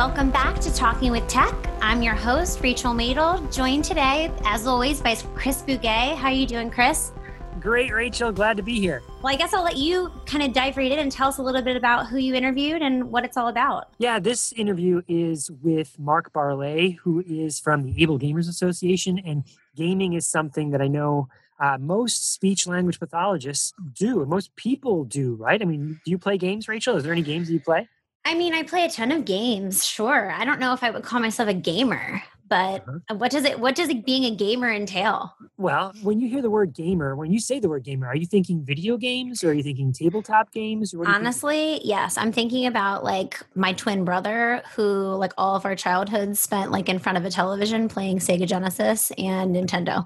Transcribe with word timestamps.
Welcome 0.00 0.30
back 0.30 0.58
to 0.60 0.74
Talking 0.74 1.12
with 1.12 1.28
Tech. 1.28 1.54
I'm 1.82 2.00
your 2.00 2.14
host, 2.14 2.62
Rachel 2.62 2.94
Madel, 2.94 3.54
joined 3.54 3.84
today, 3.84 4.32
as 4.46 4.66
always, 4.66 4.98
by 4.98 5.14
Chris 5.34 5.60
Bugaj. 5.60 6.16
How 6.16 6.28
are 6.28 6.32
you 6.32 6.46
doing, 6.46 6.70
Chris? 6.70 7.12
Great, 7.60 7.92
Rachel. 7.92 8.32
Glad 8.32 8.56
to 8.56 8.62
be 8.62 8.80
here. 8.80 9.02
Well, 9.22 9.30
I 9.30 9.36
guess 9.36 9.52
I'll 9.52 9.62
let 9.62 9.76
you 9.76 10.10
kind 10.24 10.42
of 10.42 10.54
dive 10.54 10.78
right 10.78 10.90
in 10.90 11.00
and 11.00 11.12
tell 11.12 11.28
us 11.28 11.36
a 11.36 11.42
little 11.42 11.60
bit 11.60 11.76
about 11.76 12.06
who 12.06 12.16
you 12.16 12.34
interviewed 12.34 12.80
and 12.80 13.12
what 13.12 13.26
it's 13.26 13.36
all 13.36 13.48
about. 13.48 13.90
Yeah, 13.98 14.18
this 14.18 14.52
interview 14.52 15.02
is 15.06 15.50
with 15.50 15.98
Mark 15.98 16.32
Barlet, 16.32 16.96
who 16.96 17.22
is 17.28 17.60
from 17.60 17.82
the 17.82 18.02
Able 18.02 18.18
Gamers 18.18 18.48
Association. 18.48 19.18
And 19.18 19.44
gaming 19.76 20.14
is 20.14 20.26
something 20.26 20.70
that 20.70 20.80
I 20.80 20.88
know 20.88 21.28
uh, 21.60 21.76
most 21.78 22.32
speech 22.32 22.66
language 22.66 22.98
pathologists 22.98 23.74
do, 23.92 24.22
and 24.22 24.30
most 24.30 24.56
people 24.56 25.04
do, 25.04 25.34
right? 25.34 25.60
I 25.60 25.66
mean, 25.66 26.00
do 26.06 26.10
you 26.10 26.16
play 26.16 26.38
games, 26.38 26.68
Rachel? 26.68 26.96
Is 26.96 27.04
there 27.04 27.12
any 27.12 27.20
games 27.20 27.48
that 27.48 27.52
you 27.52 27.60
play? 27.60 27.86
I 28.24 28.34
mean, 28.34 28.54
I 28.54 28.62
play 28.62 28.84
a 28.84 28.90
ton 28.90 29.12
of 29.12 29.24
games, 29.24 29.84
sure. 29.84 30.30
I 30.30 30.44
don't 30.44 30.60
know 30.60 30.72
if 30.72 30.82
I 30.82 30.90
would 30.90 31.02
call 31.02 31.20
myself 31.20 31.48
a 31.48 31.54
gamer 31.54 32.22
but 32.50 32.82
uh-huh. 32.86 33.14
what 33.14 33.30
does 33.30 33.44
it 33.44 33.58
what 33.58 33.74
does 33.74 33.88
it 33.88 34.04
being 34.04 34.24
a 34.24 34.34
gamer 34.34 34.70
entail? 34.70 35.34
Well 35.56 35.92
when 36.02 36.20
you 36.20 36.28
hear 36.28 36.42
the 36.42 36.50
word 36.50 36.74
gamer 36.74 37.16
when 37.16 37.32
you 37.32 37.38
say 37.38 37.60
the 37.60 37.68
word 37.68 37.84
gamer 37.84 38.08
are 38.08 38.16
you 38.16 38.26
thinking 38.26 38.62
video 38.62 38.98
games 38.98 39.42
or 39.42 39.50
are 39.50 39.54
you 39.54 39.62
thinking 39.62 39.92
tabletop 39.92 40.52
games 40.52 40.92
honestly 41.06 41.80
yes 41.84 42.18
i'm 42.18 42.32
thinking 42.32 42.66
about 42.66 43.04
like 43.04 43.40
my 43.54 43.72
twin 43.72 44.04
brother 44.04 44.62
who 44.74 45.14
like 45.14 45.32
all 45.38 45.54
of 45.54 45.64
our 45.64 45.76
childhood 45.76 46.36
spent 46.36 46.70
like 46.70 46.88
in 46.88 46.98
front 46.98 47.16
of 47.16 47.24
a 47.24 47.30
television 47.30 47.88
playing 47.88 48.18
sega 48.18 48.46
genesis 48.46 49.12
and 49.16 49.54
nintendo. 49.54 50.04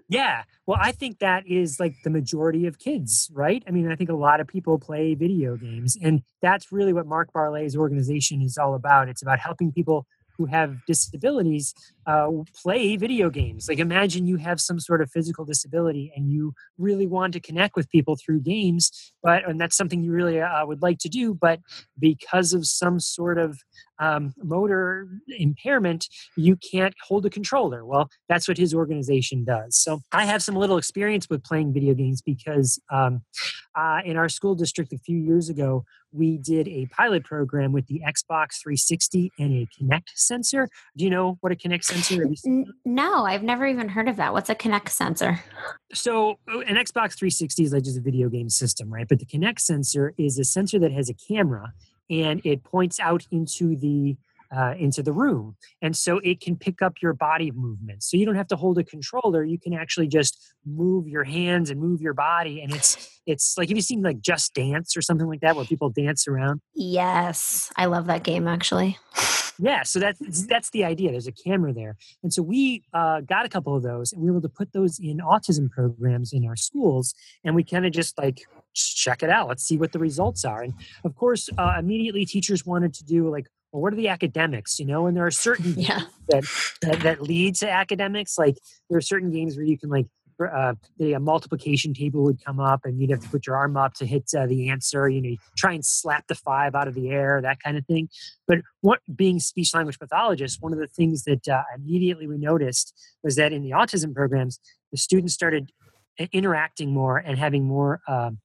Yeah 0.08 0.42
well 0.66 0.78
i 0.80 0.90
think 0.90 1.18
that 1.18 1.46
is 1.46 1.78
like 1.78 1.94
the 2.02 2.10
majority 2.10 2.66
of 2.66 2.78
kids 2.78 3.30
right? 3.32 3.62
I 3.68 3.70
mean 3.70 3.90
i 3.90 3.94
think 3.94 4.10
a 4.10 4.14
lot 4.14 4.40
of 4.40 4.48
people 4.48 4.78
play 4.78 5.14
video 5.14 5.56
games 5.56 5.96
and 6.00 6.22
that's 6.40 6.72
really 6.72 6.92
what 6.92 7.06
mark 7.06 7.32
barlet's 7.32 7.76
organization 7.76 8.40
is 8.40 8.56
all 8.56 8.74
about. 8.74 9.08
It's 9.08 9.22
about 9.22 9.38
helping 9.38 9.72
people 9.72 10.06
who 10.40 10.46
have 10.46 10.74
disabilities 10.86 11.74
uh, 12.06 12.30
play 12.62 12.96
video 12.96 13.28
games. 13.28 13.68
Like 13.68 13.78
imagine 13.78 14.26
you 14.26 14.36
have 14.36 14.58
some 14.58 14.80
sort 14.80 15.02
of 15.02 15.10
physical 15.10 15.44
disability 15.44 16.10
and 16.16 16.32
you 16.32 16.54
really 16.78 17.06
want 17.06 17.34
to 17.34 17.40
connect 17.40 17.76
with 17.76 17.90
people 17.90 18.16
through 18.16 18.40
games, 18.40 19.12
but 19.22 19.46
and 19.46 19.60
that's 19.60 19.76
something 19.76 20.02
you 20.02 20.12
really 20.12 20.40
uh, 20.40 20.64
would 20.64 20.80
like 20.80 20.98
to 21.00 21.10
do, 21.10 21.34
but 21.34 21.60
because 21.98 22.54
of 22.54 22.66
some 22.66 22.98
sort 23.00 23.36
of 23.36 23.58
um, 23.98 24.32
motor 24.42 25.08
impairment, 25.28 26.08
you 26.38 26.56
can't 26.56 26.94
hold 27.06 27.26
a 27.26 27.30
controller. 27.30 27.84
Well, 27.84 28.08
that's 28.30 28.48
what 28.48 28.56
his 28.56 28.72
organization 28.72 29.44
does. 29.44 29.76
So 29.76 30.00
I 30.10 30.24
have 30.24 30.42
some 30.42 30.54
little 30.54 30.78
experience 30.78 31.28
with 31.28 31.44
playing 31.44 31.74
video 31.74 31.92
games 31.92 32.22
because 32.22 32.80
um, 32.90 33.20
uh, 33.76 34.00
in 34.06 34.16
our 34.16 34.30
school 34.30 34.54
district 34.54 34.94
a 34.94 34.98
few 34.98 35.18
years 35.18 35.50
ago, 35.50 35.84
we 36.12 36.38
did 36.38 36.68
a 36.68 36.86
pilot 36.86 37.24
program 37.24 37.72
with 37.72 37.86
the 37.86 38.00
Xbox 38.06 38.60
360 38.62 39.32
and 39.38 39.52
a 39.52 39.66
Kinect 39.66 40.08
sensor. 40.14 40.68
Do 40.96 41.04
you 41.04 41.10
know 41.10 41.38
what 41.40 41.52
a 41.52 41.56
Kinect 41.56 41.84
sensor 41.84 42.26
is? 42.30 42.42
No, 42.84 43.24
I've 43.24 43.42
never 43.42 43.66
even 43.66 43.88
heard 43.88 44.08
of 44.08 44.16
that. 44.16 44.32
What's 44.32 44.50
a 44.50 44.54
Kinect 44.54 44.88
sensor? 44.88 45.40
So, 45.92 46.38
uh, 46.52 46.60
an 46.60 46.76
Xbox 46.76 47.16
360 47.16 47.62
is 47.62 47.72
like 47.72 47.84
just 47.84 47.98
a 47.98 48.00
video 48.00 48.28
game 48.28 48.48
system, 48.48 48.92
right? 48.92 49.08
But 49.08 49.18
the 49.18 49.26
Kinect 49.26 49.60
sensor 49.60 50.14
is 50.18 50.38
a 50.38 50.44
sensor 50.44 50.78
that 50.80 50.92
has 50.92 51.08
a 51.08 51.14
camera 51.14 51.72
and 52.08 52.40
it 52.44 52.64
points 52.64 52.98
out 52.98 53.26
into 53.30 53.76
the 53.76 54.16
uh, 54.54 54.74
into 54.78 55.02
the 55.02 55.12
room. 55.12 55.56
And 55.80 55.96
so 55.96 56.18
it 56.18 56.40
can 56.40 56.56
pick 56.56 56.82
up 56.82 56.94
your 57.02 57.12
body 57.12 57.50
movements. 57.52 58.10
So 58.10 58.16
you 58.16 58.26
don't 58.26 58.34
have 58.34 58.48
to 58.48 58.56
hold 58.56 58.78
a 58.78 58.84
controller. 58.84 59.44
You 59.44 59.58
can 59.58 59.72
actually 59.72 60.08
just 60.08 60.38
move 60.66 61.06
your 61.06 61.24
hands 61.24 61.70
and 61.70 61.80
move 61.80 62.00
your 62.00 62.14
body. 62.14 62.60
And 62.60 62.74
it's 62.74 63.20
it's 63.26 63.56
like 63.56 63.68
have 63.68 63.76
you 63.76 63.82
seen 63.82 64.02
like 64.02 64.20
Just 64.20 64.54
Dance 64.54 64.96
or 64.96 65.02
something 65.02 65.26
like 65.26 65.40
that 65.40 65.56
where 65.56 65.64
people 65.64 65.90
dance 65.90 66.26
around? 66.26 66.60
Yes, 66.74 67.72
I 67.76 67.86
love 67.86 68.06
that 68.06 68.22
game 68.22 68.48
actually. 68.48 68.98
Yeah, 69.62 69.82
so 69.82 69.98
that's 69.98 70.46
that's 70.46 70.70
the 70.70 70.84
idea. 70.84 71.10
There's 71.10 71.26
a 71.26 71.32
camera 71.32 71.74
there, 71.74 71.96
and 72.22 72.32
so 72.32 72.40
we 72.42 72.82
uh, 72.94 73.20
got 73.20 73.44
a 73.44 73.48
couple 73.50 73.76
of 73.76 73.82
those, 73.82 74.10
and 74.10 74.22
we 74.22 74.30
were 74.30 74.38
able 74.38 74.48
to 74.48 74.48
put 74.48 74.72
those 74.72 74.98
in 74.98 75.18
autism 75.18 75.70
programs 75.70 76.32
in 76.32 76.46
our 76.46 76.56
schools, 76.56 77.14
and 77.44 77.54
we 77.54 77.62
kind 77.62 77.84
of 77.84 77.92
just 77.92 78.16
like 78.16 78.40
check 78.72 79.22
it 79.22 79.28
out. 79.28 79.48
Let's 79.48 79.64
see 79.64 79.76
what 79.76 79.92
the 79.92 79.98
results 79.98 80.46
are. 80.46 80.62
And 80.62 80.72
of 81.04 81.14
course, 81.14 81.50
uh, 81.58 81.74
immediately 81.78 82.24
teachers 82.24 82.64
wanted 82.64 82.94
to 82.94 83.04
do 83.04 83.28
like 83.28 83.48
well, 83.72 83.82
what 83.82 83.92
are 83.92 83.96
the 83.96 84.08
academics 84.08 84.78
you 84.78 84.86
know 84.86 85.06
and 85.06 85.16
there 85.16 85.26
are 85.26 85.30
certain 85.30 85.74
yeah. 85.76 86.02
that, 86.28 86.44
that 86.82 87.00
that 87.00 87.22
lead 87.22 87.54
to 87.56 87.70
academics 87.70 88.38
like 88.38 88.56
there 88.88 88.98
are 88.98 89.02
certain 89.02 89.30
games 89.30 89.56
where 89.56 89.64
you 89.64 89.78
can 89.78 89.90
like 89.90 90.06
uh, 90.40 90.72
the 90.98 91.14
uh, 91.14 91.20
multiplication 91.20 91.92
table 91.92 92.22
would 92.22 92.42
come 92.42 92.58
up 92.58 92.80
and 92.84 92.98
you'd 92.98 93.10
have 93.10 93.20
to 93.20 93.28
put 93.28 93.46
your 93.46 93.56
arm 93.56 93.76
up 93.76 93.92
to 93.92 94.06
hit 94.06 94.24
uh, 94.38 94.46
the 94.46 94.70
answer 94.70 95.08
you 95.08 95.20
know 95.20 95.36
try 95.56 95.72
and 95.72 95.84
slap 95.84 96.26
the 96.28 96.34
five 96.34 96.74
out 96.74 96.88
of 96.88 96.94
the 96.94 97.10
air 97.10 97.40
that 97.42 97.58
kind 97.62 97.76
of 97.76 97.84
thing 97.86 98.08
but 98.48 98.58
what 98.80 99.00
being 99.14 99.38
speech 99.38 99.74
language 99.74 99.98
pathologists 99.98 100.60
one 100.60 100.72
of 100.72 100.78
the 100.78 100.86
things 100.86 101.24
that 101.24 101.46
uh, 101.48 101.62
immediately 101.76 102.26
we 102.26 102.38
noticed 102.38 102.94
was 103.22 103.36
that 103.36 103.52
in 103.52 103.62
the 103.62 103.70
autism 103.70 104.14
programs 104.14 104.58
the 104.92 104.96
students 104.96 105.34
started 105.34 105.70
interacting 106.32 106.92
more 106.92 107.18
and 107.18 107.38
having 107.38 107.64
more 107.64 108.00
um, 108.08 108.38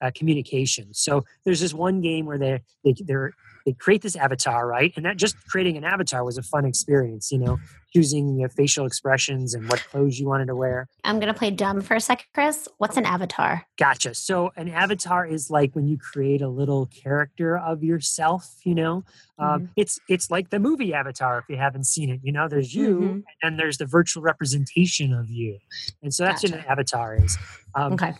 uh, 0.00 0.10
communication. 0.14 0.92
So 0.92 1.24
there's 1.44 1.60
this 1.60 1.74
one 1.74 2.00
game 2.00 2.26
where 2.26 2.38
they 2.38 2.60
they 2.84 2.94
they're, 3.04 3.32
they 3.66 3.72
create 3.72 4.02
this 4.02 4.16
avatar, 4.16 4.66
right? 4.66 4.92
And 4.96 5.04
that 5.04 5.16
just 5.16 5.36
creating 5.48 5.76
an 5.76 5.84
avatar 5.84 6.24
was 6.24 6.38
a 6.38 6.42
fun 6.42 6.64
experience, 6.64 7.30
you 7.30 7.38
know, 7.38 7.58
choosing 7.92 8.38
your 8.38 8.48
facial 8.48 8.86
expressions 8.86 9.54
and 9.54 9.68
what 9.68 9.80
clothes 9.90 10.18
you 10.18 10.26
wanted 10.26 10.46
to 10.46 10.54
wear. 10.54 10.86
I'm 11.04 11.18
going 11.18 11.32
to 11.32 11.38
play 11.38 11.50
dumb 11.50 11.80
for 11.80 11.94
a 11.94 12.00
second, 12.00 12.26
Chris. 12.34 12.68
What's 12.78 12.96
an 12.96 13.04
avatar? 13.04 13.66
Gotcha. 13.78 14.14
So 14.14 14.52
an 14.56 14.68
avatar 14.68 15.26
is 15.26 15.50
like 15.50 15.74
when 15.74 15.86
you 15.86 15.98
create 15.98 16.42
a 16.42 16.48
little 16.48 16.86
character 16.86 17.58
of 17.58 17.82
yourself, 17.82 18.48
you 18.64 18.74
know. 18.74 19.04
Um, 19.38 19.62
mm-hmm. 19.62 19.64
It's 19.76 19.98
it's 20.08 20.30
like 20.30 20.50
the 20.50 20.58
movie 20.58 20.92
Avatar. 20.92 21.38
If 21.38 21.44
you 21.48 21.56
haven't 21.56 21.84
seen 21.84 22.10
it, 22.10 22.20
you 22.22 22.32
know, 22.32 22.46
there's 22.48 22.74
you 22.74 22.98
mm-hmm. 22.98 23.18
and 23.42 23.58
there's 23.58 23.78
the 23.78 23.86
virtual 23.86 24.22
representation 24.22 25.14
of 25.14 25.30
you, 25.30 25.58
and 26.02 26.12
so 26.12 26.24
that's 26.24 26.42
gotcha. 26.42 26.56
what 26.56 26.64
an 26.64 26.70
avatar 26.70 27.16
is. 27.16 27.38
Um, 27.74 27.94
okay 27.94 28.14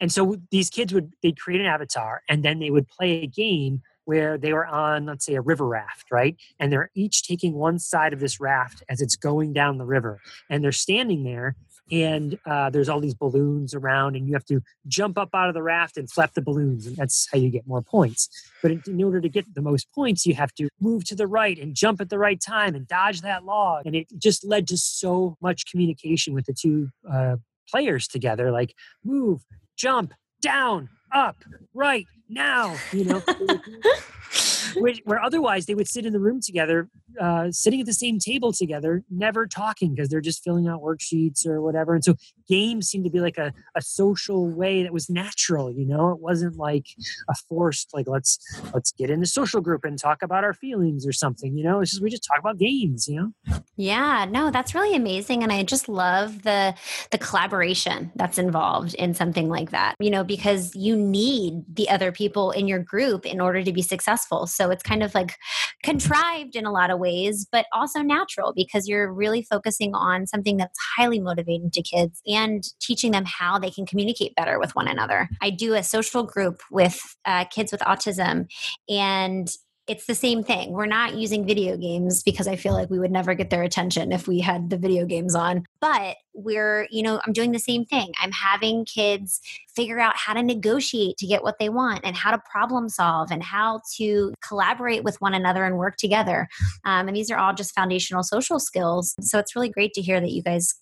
and 0.00 0.12
so 0.12 0.36
these 0.50 0.70
kids 0.70 0.92
would 0.92 1.12
they'd 1.22 1.38
create 1.38 1.60
an 1.60 1.66
avatar 1.66 2.22
and 2.28 2.44
then 2.44 2.58
they 2.58 2.70
would 2.70 2.88
play 2.88 3.22
a 3.22 3.26
game 3.26 3.82
where 4.06 4.38
they 4.38 4.52
were 4.52 4.66
on 4.66 5.06
let's 5.06 5.26
say 5.26 5.34
a 5.34 5.40
river 5.40 5.66
raft 5.66 6.06
right? 6.10 6.36
And 6.58 6.72
they're 6.72 6.90
each 6.94 7.22
taking 7.22 7.54
one 7.54 7.78
side 7.78 8.12
of 8.12 8.20
this 8.20 8.40
raft 8.40 8.82
as 8.88 9.00
it's 9.00 9.16
going 9.16 9.52
down 9.52 9.78
the 9.78 9.84
river. 9.84 10.20
And 10.48 10.62
they're 10.62 10.72
standing 10.72 11.24
there 11.24 11.56
and 11.90 12.38
uh, 12.46 12.68
there's 12.70 12.88
all 12.88 13.00
these 13.00 13.14
balloons 13.14 13.72
around 13.72 14.16
and 14.16 14.26
you 14.26 14.34
have 14.34 14.44
to 14.46 14.60
jump 14.88 15.16
up 15.16 15.30
out 15.34 15.48
of 15.48 15.54
the 15.54 15.62
raft 15.62 15.96
and 15.96 16.10
flap 16.10 16.34
the 16.34 16.42
balloons 16.42 16.86
and 16.86 16.96
that's 16.96 17.28
how 17.30 17.38
you 17.38 17.48
get 17.48 17.66
more 17.66 17.82
points. 17.82 18.28
But 18.62 18.72
in 18.86 19.02
order 19.02 19.20
to 19.20 19.28
get 19.28 19.54
the 19.54 19.62
most 19.62 19.92
points 19.92 20.26
you 20.26 20.34
have 20.34 20.52
to 20.54 20.68
move 20.80 21.04
to 21.04 21.14
the 21.14 21.26
right 21.26 21.58
and 21.58 21.74
jump 21.74 22.00
at 22.00 22.10
the 22.10 22.18
right 22.18 22.40
time 22.40 22.74
and 22.74 22.88
dodge 22.88 23.20
that 23.20 23.44
log. 23.44 23.86
And 23.86 23.94
it 23.94 24.08
just 24.18 24.44
led 24.44 24.66
to 24.68 24.76
so 24.76 25.36
much 25.40 25.70
communication 25.70 26.34
with 26.34 26.46
the 26.46 26.54
two 26.54 26.88
uh, 27.10 27.36
players 27.68 28.08
together 28.08 28.50
like 28.50 28.74
move 29.04 29.44
jump, 29.76 30.12
down, 30.46 30.88
up, 31.10 31.36
right, 31.74 32.06
now, 32.28 32.76
you 32.92 33.04
know. 33.04 33.20
Which, 34.76 35.00
where 35.04 35.22
otherwise 35.22 35.66
they 35.66 35.74
would 35.74 35.88
sit 35.88 36.06
in 36.06 36.12
the 36.12 36.20
room 36.20 36.40
together, 36.40 36.88
uh, 37.20 37.50
sitting 37.50 37.80
at 37.80 37.86
the 37.86 37.92
same 37.92 38.18
table 38.18 38.52
together, 38.52 39.02
never 39.10 39.46
talking 39.46 39.94
because 39.94 40.08
they're 40.08 40.20
just 40.20 40.42
filling 40.42 40.68
out 40.68 40.82
worksheets 40.82 41.46
or 41.46 41.60
whatever. 41.60 41.94
And 41.94 42.04
so 42.04 42.14
games 42.48 42.88
seemed 42.88 43.04
to 43.04 43.10
be 43.10 43.20
like 43.20 43.38
a, 43.38 43.52
a 43.74 43.82
social 43.82 44.48
way 44.48 44.82
that 44.82 44.92
was 44.92 45.08
natural, 45.08 45.70
you 45.70 45.86
know, 45.86 46.10
it 46.10 46.20
wasn't 46.20 46.56
like 46.56 46.86
a 47.28 47.34
forced, 47.48 47.94
like, 47.94 48.06
let's, 48.08 48.38
let's 48.74 48.92
get 48.92 49.10
in 49.10 49.20
the 49.20 49.26
social 49.26 49.60
group 49.60 49.84
and 49.84 49.98
talk 49.98 50.22
about 50.22 50.44
our 50.44 50.54
feelings 50.54 51.06
or 51.06 51.12
something, 51.12 51.56
you 51.56 51.64
know, 51.64 51.80
it's 51.80 51.92
just, 51.92 52.02
we 52.02 52.10
just 52.10 52.26
talk 52.26 52.38
about 52.38 52.58
games, 52.58 53.08
you 53.08 53.16
know? 53.46 53.60
Yeah, 53.76 54.26
no, 54.28 54.50
that's 54.50 54.74
really 54.74 54.94
amazing. 54.94 55.42
And 55.42 55.52
I 55.52 55.62
just 55.62 55.88
love 55.88 56.42
the, 56.42 56.74
the 57.10 57.18
collaboration 57.18 58.12
that's 58.16 58.38
involved 58.38 58.94
in 58.94 59.14
something 59.14 59.48
like 59.48 59.70
that, 59.70 59.94
you 59.98 60.10
know, 60.10 60.24
because 60.24 60.74
you 60.74 60.96
need 60.96 61.64
the 61.74 61.88
other 61.88 62.12
people 62.12 62.50
in 62.50 62.68
your 62.68 62.78
group 62.78 63.26
in 63.26 63.40
order 63.40 63.62
to 63.62 63.72
be 63.72 63.82
successful. 63.82 64.46
So 64.56 64.70
it's 64.70 64.82
kind 64.82 65.02
of 65.02 65.14
like 65.14 65.36
contrived 65.82 66.56
in 66.56 66.66
a 66.66 66.72
lot 66.72 66.90
of 66.90 66.98
ways, 66.98 67.46
but 67.50 67.66
also 67.72 68.00
natural 68.00 68.52
because 68.54 68.88
you're 68.88 69.12
really 69.12 69.42
focusing 69.42 69.94
on 69.94 70.26
something 70.26 70.56
that's 70.56 70.78
highly 70.96 71.20
motivating 71.20 71.70
to 71.72 71.82
kids 71.82 72.20
and 72.26 72.64
teaching 72.80 73.12
them 73.12 73.24
how 73.26 73.58
they 73.58 73.70
can 73.70 73.86
communicate 73.86 74.34
better 74.34 74.58
with 74.58 74.74
one 74.74 74.88
another. 74.88 75.28
I 75.40 75.50
do 75.50 75.74
a 75.74 75.82
social 75.82 76.24
group 76.24 76.60
with 76.70 77.00
uh, 77.24 77.44
kids 77.44 77.72
with 77.72 77.80
autism, 77.82 78.46
and 78.88 79.48
it's 79.88 80.06
the 80.06 80.14
same 80.14 80.42
thing. 80.42 80.72
We're 80.72 80.86
not 80.86 81.14
using 81.14 81.46
video 81.46 81.76
games 81.76 82.22
because 82.22 82.48
I 82.48 82.56
feel 82.56 82.72
like 82.72 82.90
we 82.90 82.98
would 82.98 83.12
never 83.12 83.34
get 83.34 83.50
their 83.50 83.62
attention 83.62 84.10
if 84.10 84.26
we 84.26 84.40
had 84.40 84.68
the 84.68 84.76
video 84.76 85.04
games 85.06 85.34
on. 85.34 85.64
But 85.80 86.16
we're, 86.34 86.88
you 86.90 87.02
know, 87.02 87.20
I'm 87.24 87.32
doing 87.32 87.52
the 87.52 87.60
same 87.60 87.84
thing. 87.84 88.12
I'm 88.20 88.32
having 88.32 88.84
kids 88.84 89.40
figure 89.74 90.00
out 90.00 90.16
how 90.16 90.34
to 90.34 90.42
negotiate 90.42 91.16
to 91.18 91.26
get 91.26 91.44
what 91.44 91.58
they 91.60 91.68
want 91.68 92.00
and 92.02 92.16
how 92.16 92.32
to 92.32 92.42
problem 92.50 92.88
solve 92.88 93.30
and 93.30 93.42
how 93.42 93.80
to 93.96 94.34
collaborate 94.46 95.04
with 95.04 95.20
one 95.20 95.34
another 95.34 95.64
and 95.64 95.78
work 95.78 95.96
together. 95.96 96.48
Um, 96.84 97.06
and 97.06 97.16
these 97.16 97.30
are 97.30 97.38
all 97.38 97.54
just 97.54 97.74
foundational 97.74 98.24
social 98.24 98.58
skills. 98.58 99.14
So 99.20 99.38
it's 99.38 99.54
really 99.54 99.70
great 99.70 99.92
to 99.94 100.02
hear 100.02 100.20
that 100.20 100.30
you 100.30 100.42
guys 100.42 100.74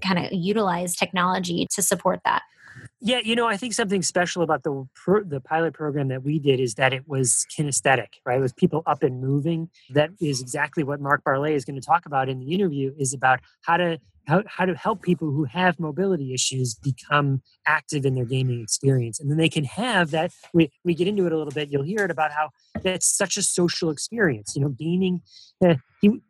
kind 0.00 0.24
of 0.24 0.32
utilize 0.32 0.94
technology 0.94 1.66
to 1.72 1.82
support 1.82 2.20
that. 2.24 2.42
Yeah, 3.04 3.18
you 3.18 3.34
know, 3.34 3.48
I 3.48 3.56
think 3.56 3.74
something 3.74 4.00
special 4.00 4.42
about 4.42 4.62
the 4.62 4.86
the 5.26 5.40
pilot 5.40 5.74
program 5.74 6.06
that 6.08 6.22
we 6.22 6.38
did 6.38 6.60
is 6.60 6.74
that 6.76 6.92
it 6.92 7.02
was 7.08 7.44
kinesthetic, 7.50 8.20
right? 8.24 8.38
It 8.38 8.40
was 8.40 8.52
people 8.52 8.84
up 8.86 9.02
and 9.02 9.20
moving. 9.20 9.70
That 9.90 10.10
is 10.20 10.40
exactly 10.40 10.84
what 10.84 11.00
Mark 11.00 11.24
Barlet 11.24 11.54
is 11.54 11.64
going 11.64 11.80
to 11.80 11.84
talk 11.84 12.06
about 12.06 12.28
in 12.28 12.38
the 12.38 12.54
interview 12.54 12.94
is 12.96 13.12
about 13.12 13.40
how 13.62 13.76
to 13.76 13.98
how, 14.26 14.42
how 14.46 14.64
to 14.64 14.74
help 14.74 15.02
people 15.02 15.30
who 15.30 15.44
have 15.44 15.78
mobility 15.78 16.32
issues 16.32 16.74
become 16.74 17.42
active 17.66 18.04
in 18.04 18.14
their 18.14 18.24
gaming 18.24 18.60
experience 18.60 19.20
and 19.20 19.30
then 19.30 19.38
they 19.38 19.48
can 19.48 19.64
have 19.64 20.10
that 20.10 20.32
we, 20.52 20.70
we 20.84 20.94
get 20.94 21.08
into 21.08 21.26
it 21.26 21.32
a 21.32 21.36
little 21.36 21.52
bit 21.52 21.70
you'll 21.70 21.82
hear 21.82 22.04
it 22.04 22.10
about 22.10 22.32
how 22.32 22.50
that's 22.82 23.06
such 23.06 23.36
a 23.36 23.42
social 23.42 23.90
experience 23.90 24.54
you 24.56 24.62
know 24.62 24.68
gaming 24.68 25.20
uh, 25.64 25.74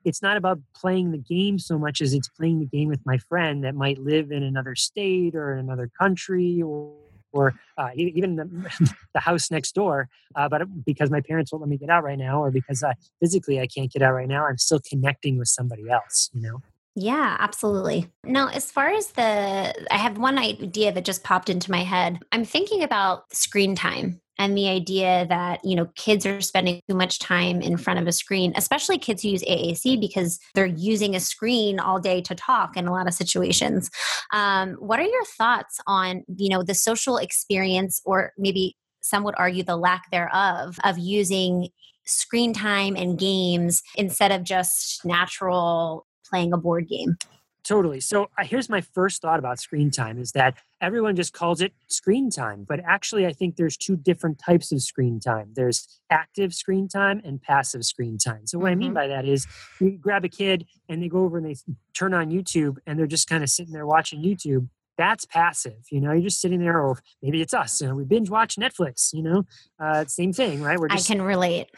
it's 0.04 0.22
not 0.22 0.36
about 0.36 0.60
playing 0.74 1.10
the 1.10 1.18
game 1.18 1.58
so 1.58 1.78
much 1.78 2.00
as 2.00 2.12
it's 2.12 2.28
playing 2.28 2.60
the 2.60 2.66
game 2.66 2.88
with 2.88 3.00
my 3.04 3.18
friend 3.18 3.64
that 3.64 3.74
might 3.74 3.98
live 3.98 4.30
in 4.30 4.42
another 4.42 4.74
state 4.74 5.34
or 5.34 5.52
in 5.54 5.58
another 5.58 5.90
country 5.98 6.60
or 6.62 6.94
or 7.32 7.54
uh, 7.78 7.88
even 7.96 8.36
the, 8.36 8.94
the, 9.14 9.20
house 9.20 9.50
next 9.50 9.74
door. 9.74 10.08
Uh, 10.34 10.48
but 10.48 10.62
because 10.84 11.10
my 11.10 11.20
parents 11.20 11.50
won't 11.50 11.62
let 11.62 11.68
me 11.68 11.78
get 11.78 11.88
out 11.88 12.04
right 12.04 12.18
now, 12.18 12.42
or 12.42 12.50
because 12.50 12.82
I, 12.82 12.94
physically 13.20 13.60
I 13.60 13.66
can't 13.66 13.90
get 13.90 14.02
out 14.02 14.12
right 14.12 14.28
now, 14.28 14.46
I'm 14.46 14.58
still 14.58 14.80
connecting 14.88 15.38
with 15.38 15.48
somebody 15.48 15.88
else. 15.88 16.30
You 16.32 16.42
know. 16.42 16.62
Yeah, 16.94 17.36
absolutely. 17.38 18.08
Now, 18.24 18.48
as 18.48 18.70
far 18.70 18.90
as 18.90 19.08
the, 19.12 19.74
I 19.90 19.96
have 19.96 20.18
one 20.18 20.38
idea 20.38 20.92
that 20.92 21.04
just 21.04 21.24
popped 21.24 21.48
into 21.48 21.70
my 21.70 21.84
head. 21.84 22.18
I'm 22.32 22.44
thinking 22.44 22.82
about 22.82 23.32
screen 23.34 23.74
time 23.74 24.20
and 24.38 24.56
the 24.56 24.68
idea 24.68 25.26
that 25.28 25.64
you 25.64 25.76
know 25.76 25.86
kids 25.94 26.26
are 26.26 26.40
spending 26.40 26.80
too 26.88 26.96
much 26.96 27.18
time 27.18 27.60
in 27.60 27.76
front 27.76 28.00
of 28.00 28.06
a 28.06 28.12
screen 28.12 28.52
especially 28.56 28.98
kids 28.98 29.22
who 29.22 29.28
use 29.28 29.44
aac 29.44 30.00
because 30.00 30.40
they're 30.54 30.66
using 30.66 31.14
a 31.14 31.20
screen 31.20 31.78
all 31.78 32.00
day 32.00 32.20
to 32.22 32.34
talk 32.34 32.76
in 32.76 32.86
a 32.86 32.92
lot 32.92 33.06
of 33.06 33.14
situations 33.14 33.90
um, 34.32 34.72
what 34.74 34.98
are 34.98 35.06
your 35.06 35.24
thoughts 35.36 35.78
on 35.86 36.24
you 36.36 36.48
know 36.48 36.62
the 36.62 36.74
social 36.74 37.18
experience 37.18 38.00
or 38.04 38.32
maybe 38.38 38.74
some 39.02 39.22
would 39.22 39.34
argue 39.36 39.62
the 39.62 39.76
lack 39.76 40.10
thereof 40.10 40.78
of 40.82 40.98
using 40.98 41.68
screen 42.04 42.52
time 42.52 42.96
and 42.96 43.18
games 43.18 43.82
instead 43.96 44.32
of 44.32 44.42
just 44.42 45.04
natural 45.04 46.06
playing 46.32 46.52
a 46.52 46.56
board 46.56 46.88
game. 46.88 47.16
Totally. 47.64 48.00
So 48.00 48.24
uh, 48.36 48.44
here's 48.44 48.68
my 48.68 48.80
first 48.80 49.22
thought 49.22 49.38
about 49.38 49.60
screen 49.60 49.90
time 49.90 50.18
is 50.18 50.32
that 50.32 50.56
everyone 50.80 51.14
just 51.14 51.32
calls 51.32 51.60
it 51.60 51.72
screen 51.86 52.28
time, 52.28 52.66
but 52.68 52.80
actually 52.84 53.24
I 53.24 53.32
think 53.32 53.54
there's 53.54 53.76
two 53.76 53.96
different 53.96 54.40
types 54.44 54.72
of 54.72 54.82
screen 54.82 55.20
time. 55.20 55.52
There's 55.54 55.86
active 56.10 56.54
screen 56.54 56.88
time 56.88 57.22
and 57.24 57.40
passive 57.40 57.84
screen 57.84 58.18
time. 58.18 58.46
So 58.46 58.58
what 58.58 58.64
mm-hmm. 58.64 58.72
I 58.72 58.74
mean 58.74 58.88
mm-hmm. 58.88 58.94
by 58.94 59.06
that 59.08 59.26
is 59.26 59.46
you 59.80 59.92
grab 59.92 60.24
a 60.24 60.28
kid 60.28 60.66
and 60.88 61.00
they 61.00 61.08
go 61.08 61.18
over 61.18 61.38
and 61.38 61.46
they 61.46 61.54
turn 61.96 62.14
on 62.14 62.30
YouTube 62.30 62.78
and 62.84 62.98
they're 62.98 63.06
just 63.06 63.28
kind 63.28 63.44
of 63.44 63.48
sitting 63.48 63.72
there 63.72 63.86
watching 63.86 64.22
YouTube 64.24 64.68
that's 64.98 65.24
passive. 65.24 65.78
You 65.90 66.00
know, 66.00 66.12
you're 66.12 66.22
just 66.22 66.40
sitting 66.40 66.60
there, 66.60 66.80
or 66.80 66.98
maybe 67.22 67.40
it's 67.40 67.54
us. 67.54 67.80
You 67.80 67.88
know, 67.88 67.94
we 67.94 68.04
binge 68.04 68.30
watch 68.30 68.56
Netflix. 68.56 69.12
You 69.12 69.22
know, 69.22 69.44
uh, 69.80 70.04
same 70.06 70.32
thing, 70.32 70.62
right? 70.62 70.78
We're 70.78 70.88
just, 70.88 71.10
I 71.10 71.14
can 71.14 71.22
relate. 71.22 71.70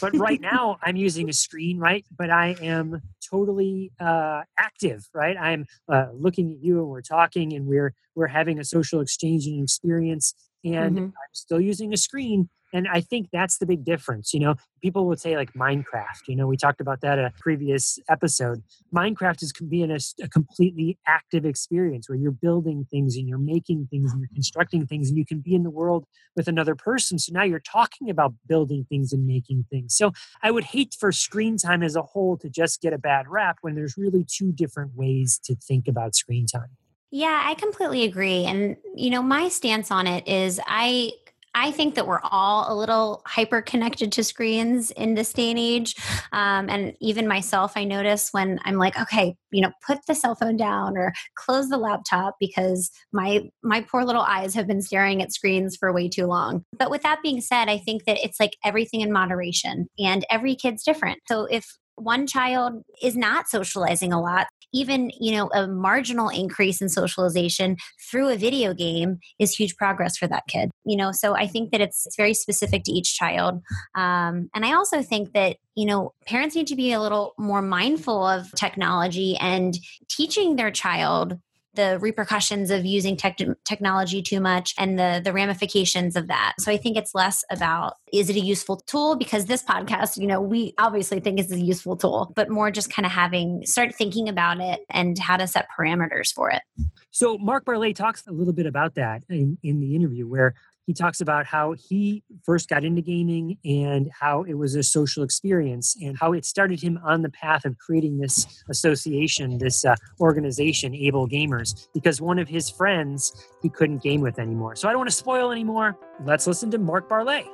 but 0.00 0.16
right 0.16 0.40
now, 0.40 0.78
I'm 0.82 0.96
using 0.96 1.28
a 1.28 1.32
screen, 1.32 1.78
right? 1.78 2.04
But 2.16 2.30
I 2.30 2.56
am 2.60 3.02
totally 3.28 3.92
uh, 4.00 4.42
active, 4.58 5.06
right? 5.14 5.36
I'm 5.38 5.66
uh, 5.88 6.08
looking 6.14 6.52
at 6.52 6.62
you, 6.62 6.80
and 6.80 6.88
we're 6.88 7.02
talking, 7.02 7.52
and 7.52 7.66
we're 7.66 7.94
we're 8.14 8.28
having 8.28 8.58
a 8.58 8.64
social 8.64 9.00
exchange 9.00 9.46
and 9.46 9.62
experience, 9.62 10.34
and 10.64 10.96
mm-hmm. 10.96 11.04
I'm 11.04 11.32
still 11.32 11.60
using 11.60 11.92
a 11.92 11.96
screen, 11.96 12.48
and 12.72 12.86
i 12.88 13.00
think 13.00 13.28
that's 13.32 13.58
the 13.58 13.66
big 13.66 13.84
difference 13.84 14.32
you 14.32 14.40
know 14.40 14.54
people 14.82 15.06
would 15.06 15.20
say 15.20 15.36
like 15.36 15.52
minecraft 15.54 16.26
you 16.28 16.36
know 16.36 16.46
we 16.46 16.56
talked 16.56 16.80
about 16.80 17.00
that 17.00 17.18
a 17.18 17.32
previous 17.38 17.98
episode. 18.08 18.62
Minecraft 18.94 19.42
is 19.42 19.52
being 19.68 19.90
a, 19.90 19.98
a 20.22 20.28
completely 20.28 20.98
active 21.06 21.44
experience 21.44 22.08
where 22.08 22.18
you're 22.18 22.30
building 22.30 22.86
things 22.90 23.16
and 23.16 23.28
you're 23.28 23.38
making 23.38 23.88
things 23.90 24.12
and 24.12 24.20
you're 24.20 24.30
constructing 24.34 24.86
things 24.86 25.08
and 25.08 25.18
you 25.18 25.24
can 25.24 25.40
be 25.40 25.54
in 25.54 25.62
the 25.62 25.70
world 25.70 26.04
with 26.34 26.48
another 26.48 26.74
person. 26.74 27.18
So 27.18 27.32
now 27.32 27.42
you're 27.42 27.60
talking 27.60 28.10
about 28.10 28.34
building 28.46 28.86
things 28.88 29.12
and 29.12 29.26
making 29.26 29.66
things. 29.70 29.96
So 29.96 30.12
i 30.42 30.50
would 30.50 30.64
hate 30.64 30.96
for 30.98 31.12
screen 31.12 31.56
time 31.56 31.82
as 31.82 31.96
a 31.96 32.02
whole 32.02 32.36
to 32.38 32.48
just 32.48 32.80
get 32.80 32.92
a 32.92 32.98
bad 32.98 33.28
rap 33.28 33.58
when 33.60 33.74
there's 33.74 33.96
really 33.96 34.24
two 34.28 34.52
different 34.52 34.92
ways 34.94 35.40
to 35.44 35.54
think 35.54 35.88
about 35.88 36.14
screen 36.14 36.46
time. 36.46 36.70
Yeah, 37.10 37.42
I 37.44 37.54
completely 37.54 38.04
agree. 38.04 38.44
And, 38.44 38.76
you 38.94 39.10
know, 39.10 39.22
my 39.22 39.48
stance 39.48 39.90
on 39.90 40.06
it 40.06 40.26
is 40.26 40.60
I 40.66 41.12
I 41.58 41.70
think 41.70 41.94
that 41.94 42.06
we're 42.06 42.20
all 42.22 42.70
a 42.70 42.76
little 42.76 43.22
hyper 43.24 43.62
connected 43.62 44.12
to 44.12 44.22
screens 44.22 44.90
in 44.90 45.14
this 45.14 45.32
day 45.32 45.48
and 45.48 45.58
age. 45.58 45.96
Um, 46.30 46.68
and 46.68 46.94
even 47.00 47.26
myself, 47.26 47.72
I 47.76 47.84
notice 47.84 48.28
when 48.32 48.60
I'm 48.66 48.76
like, 48.76 49.00
okay, 49.00 49.36
you 49.50 49.62
know, 49.62 49.72
put 49.86 50.00
the 50.06 50.14
cell 50.14 50.34
phone 50.34 50.58
down 50.58 50.98
or 50.98 51.14
close 51.34 51.70
the 51.70 51.78
laptop 51.78 52.36
because 52.38 52.90
my 53.10 53.48
my 53.62 53.80
poor 53.80 54.04
little 54.04 54.20
eyes 54.20 54.52
have 54.52 54.66
been 54.66 54.82
staring 54.82 55.22
at 55.22 55.32
screens 55.32 55.78
for 55.78 55.94
way 55.94 56.10
too 56.10 56.26
long. 56.26 56.62
But 56.78 56.90
with 56.90 57.02
that 57.02 57.22
being 57.22 57.40
said, 57.40 57.70
I 57.70 57.78
think 57.78 58.04
that 58.04 58.18
it's 58.22 58.38
like 58.38 58.58
everything 58.62 59.00
in 59.00 59.10
moderation 59.10 59.88
and 59.98 60.26
every 60.28 60.56
kid's 60.56 60.84
different. 60.84 61.20
So 61.26 61.46
if 61.46 61.66
one 61.94 62.26
child 62.26 62.82
is 63.02 63.16
not 63.16 63.48
socializing 63.48 64.12
a 64.12 64.20
lot 64.20 64.48
even 64.72 65.10
you 65.20 65.32
know 65.32 65.48
a 65.52 65.66
marginal 65.66 66.28
increase 66.28 66.80
in 66.80 66.88
socialization 66.88 67.76
through 68.10 68.28
a 68.28 68.36
video 68.36 68.74
game 68.74 69.18
is 69.38 69.54
huge 69.54 69.76
progress 69.76 70.16
for 70.16 70.26
that 70.26 70.44
kid 70.48 70.70
you 70.86 70.96
know? 70.96 71.12
So 71.12 71.34
i 71.34 71.46
think 71.46 71.72
that 71.72 71.80
it's, 71.80 72.06
it's 72.06 72.16
very 72.16 72.32
specific 72.32 72.84
to 72.84 72.92
each 72.92 73.14
child. 73.14 73.62
Um, 73.94 74.48
and 74.54 74.64
i 74.64 74.72
also 74.72 75.02
think 75.02 75.32
that 75.32 75.56
you 75.74 75.84
know 75.86 76.12
parents 76.26 76.54
need 76.54 76.68
to 76.68 76.76
be 76.76 76.92
a 76.92 77.00
little 77.00 77.34
more 77.38 77.62
mindful 77.62 78.26
of 78.26 78.50
technology 78.52 79.36
and 79.36 79.76
teaching 80.08 80.56
their 80.56 80.70
child 80.70 81.38
the 81.76 81.98
repercussions 82.00 82.70
of 82.70 82.84
using 82.84 83.16
tech- 83.16 83.38
technology 83.64 84.22
too 84.22 84.40
much 84.40 84.74
and 84.78 84.98
the 84.98 85.20
the 85.24 85.32
ramifications 85.32 86.16
of 86.16 86.28
that. 86.28 86.54
So 86.58 86.72
I 86.72 86.76
think 86.76 86.96
it's 86.96 87.14
less 87.14 87.44
about 87.50 87.94
is 88.12 88.30
it 88.30 88.36
a 88.36 88.40
useful 88.40 88.76
tool 88.86 89.16
because 89.16 89.46
this 89.46 89.62
podcast, 89.62 90.16
you 90.16 90.26
know, 90.26 90.40
we 90.40 90.74
obviously 90.78 91.20
think 91.20 91.38
it's 91.38 91.52
a 91.52 91.60
useful 91.60 91.96
tool, 91.96 92.32
but 92.34 92.50
more 92.50 92.70
just 92.70 92.90
kind 92.90 93.06
of 93.06 93.12
having 93.12 93.64
start 93.64 93.94
thinking 93.94 94.28
about 94.28 94.60
it 94.60 94.80
and 94.90 95.18
how 95.18 95.36
to 95.36 95.46
set 95.46 95.68
parameters 95.78 96.32
for 96.32 96.50
it. 96.50 96.62
So 97.10 97.38
Mark 97.38 97.64
Barlet 97.64 97.94
talks 97.94 98.26
a 98.26 98.32
little 98.32 98.52
bit 98.52 98.66
about 98.66 98.94
that 98.96 99.22
in, 99.28 99.58
in 99.62 99.80
the 99.80 99.94
interview 99.94 100.26
where 100.26 100.54
he 100.86 100.94
talks 100.94 101.20
about 101.20 101.46
how 101.46 101.74
he 101.88 102.22
first 102.44 102.68
got 102.68 102.84
into 102.84 103.02
gaming 103.02 103.58
and 103.64 104.08
how 104.18 104.44
it 104.44 104.54
was 104.54 104.74
a 104.74 104.82
social 104.82 105.22
experience 105.22 105.96
and 106.00 106.16
how 106.18 106.32
it 106.32 106.44
started 106.44 106.80
him 106.80 106.98
on 107.04 107.22
the 107.22 107.30
path 107.30 107.64
of 107.64 107.76
creating 107.78 108.18
this 108.18 108.46
association, 108.70 109.58
this 109.58 109.84
uh, 109.84 109.96
organization, 110.20 110.94
Able 110.94 111.28
Gamers, 111.28 111.88
because 111.92 112.20
one 112.20 112.38
of 112.38 112.48
his 112.48 112.70
friends 112.70 113.46
he 113.62 113.68
couldn't 113.68 114.02
game 114.02 114.20
with 114.20 114.38
anymore. 114.38 114.76
So 114.76 114.88
I 114.88 114.92
don't 114.92 115.00
want 115.00 115.10
to 115.10 115.16
spoil 115.16 115.50
anymore. 115.50 115.98
Let's 116.24 116.46
listen 116.46 116.70
to 116.70 116.78
Mark 116.78 117.08
Barlet. 117.08 117.46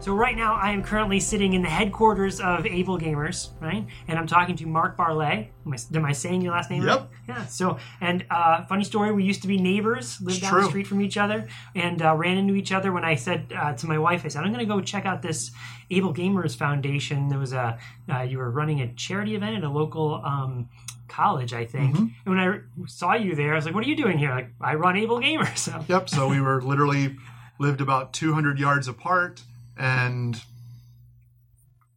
So 0.00 0.14
right 0.14 0.36
now, 0.36 0.54
I 0.54 0.70
am 0.70 0.84
currently 0.84 1.18
sitting 1.18 1.54
in 1.54 1.62
the 1.62 1.68
headquarters 1.68 2.40
of 2.40 2.64
Able 2.64 2.98
Gamers, 2.98 3.50
right? 3.60 3.84
And 4.06 4.16
I'm 4.16 4.28
talking 4.28 4.54
to 4.56 4.66
Mark 4.66 4.96
Barlet. 4.96 5.48
Am 5.66 5.72
I, 5.72 5.96
am 5.96 6.04
I 6.04 6.12
saying 6.12 6.40
your 6.40 6.52
last 6.52 6.70
name 6.70 6.84
yep. 6.84 7.00
right? 7.00 7.08
Yeah. 7.26 7.46
So, 7.46 7.78
and 8.00 8.24
uh, 8.30 8.64
funny 8.66 8.84
story, 8.84 9.12
we 9.12 9.24
used 9.24 9.42
to 9.42 9.48
be 9.48 9.58
neighbors, 9.58 10.20
lived 10.20 10.38
it's 10.38 10.40
down 10.40 10.52
true. 10.52 10.62
the 10.62 10.68
street 10.68 10.86
from 10.86 11.00
each 11.00 11.16
other, 11.16 11.48
and 11.74 12.00
uh, 12.00 12.14
ran 12.14 12.38
into 12.38 12.54
each 12.54 12.70
other 12.70 12.92
when 12.92 13.04
I 13.04 13.16
said 13.16 13.52
uh, 13.54 13.74
to 13.74 13.86
my 13.88 13.98
wife, 13.98 14.24
I 14.24 14.28
said, 14.28 14.44
I'm 14.44 14.52
going 14.52 14.66
to 14.66 14.72
go 14.72 14.80
check 14.80 15.04
out 15.04 15.20
this 15.20 15.50
Able 15.90 16.14
Gamers 16.14 16.56
Foundation. 16.56 17.28
There 17.28 17.40
was 17.40 17.52
a, 17.52 17.76
uh, 18.08 18.22
you 18.22 18.38
were 18.38 18.50
running 18.50 18.80
a 18.80 18.92
charity 18.94 19.34
event 19.34 19.56
at 19.56 19.64
a 19.64 19.68
local 19.68 20.22
um, 20.24 20.68
college, 21.08 21.52
I 21.52 21.66
think. 21.66 21.96
Mm-hmm. 21.96 22.06
And 22.24 22.36
when 22.36 22.38
I 22.38 22.86
saw 22.86 23.14
you 23.14 23.34
there, 23.34 23.52
I 23.52 23.56
was 23.56 23.64
like, 23.64 23.74
"What 23.74 23.84
are 23.84 23.88
you 23.88 23.96
doing 23.96 24.16
here?" 24.16 24.30
Like, 24.30 24.52
I 24.60 24.76
run 24.76 24.96
Able 24.96 25.20
Gamers. 25.20 25.58
So. 25.58 25.84
Yep. 25.88 26.08
So 26.08 26.28
we 26.28 26.40
were 26.40 26.62
literally 26.62 27.16
lived 27.58 27.80
about 27.80 28.12
200 28.12 28.58
yards 28.60 28.86
apart 28.86 29.42
and 29.78 30.40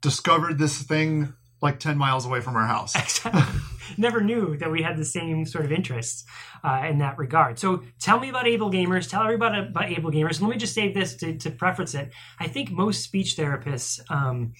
discovered 0.01 0.57
this 0.57 0.81
thing 0.81 1.33
like 1.61 1.79
10 1.79 1.97
miles 1.97 2.25
away 2.25 2.41
from 2.41 2.55
our 2.55 2.65
house. 2.65 2.95
Never 3.97 4.21
knew 4.21 4.57
that 4.57 4.71
we 4.71 4.81
had 4.81 4.97
the 4.97 5.05
same 5.05 5.45
sort 5.45 5.65
of 5.65 5.71
interests 5.71 6.25
uh, 6.63 6.85
in 6.89 6.99
that 6.99 7.17
regard. 7.17 7.59
So 7.59 7.83
tell 7.99 8.19
me 8.19 8.29
about 8.29 8.47
Able 8.47 8.71
Gamers. 8.71 9.09
Tell 9.09 9.21
everybody 9.21 9.59
about 9.59 9.91
Able 9.91 10.11
Gamers. 10.11 10.41
Let 10.41 10.49
me 10.49 10.57
just 10.57 10.73
say 10.73 10.91
this 10.91 11.15
to, 11.17 11.37
to 11.37 11.51
preface 11.51 11.93
it. 11.93 12.11
I 12.39 12.47
think 12.47 12.71
most 12.71 13.03
speech 13.03 13.35
therapists 13.37 13.99
um, 14.09 14.53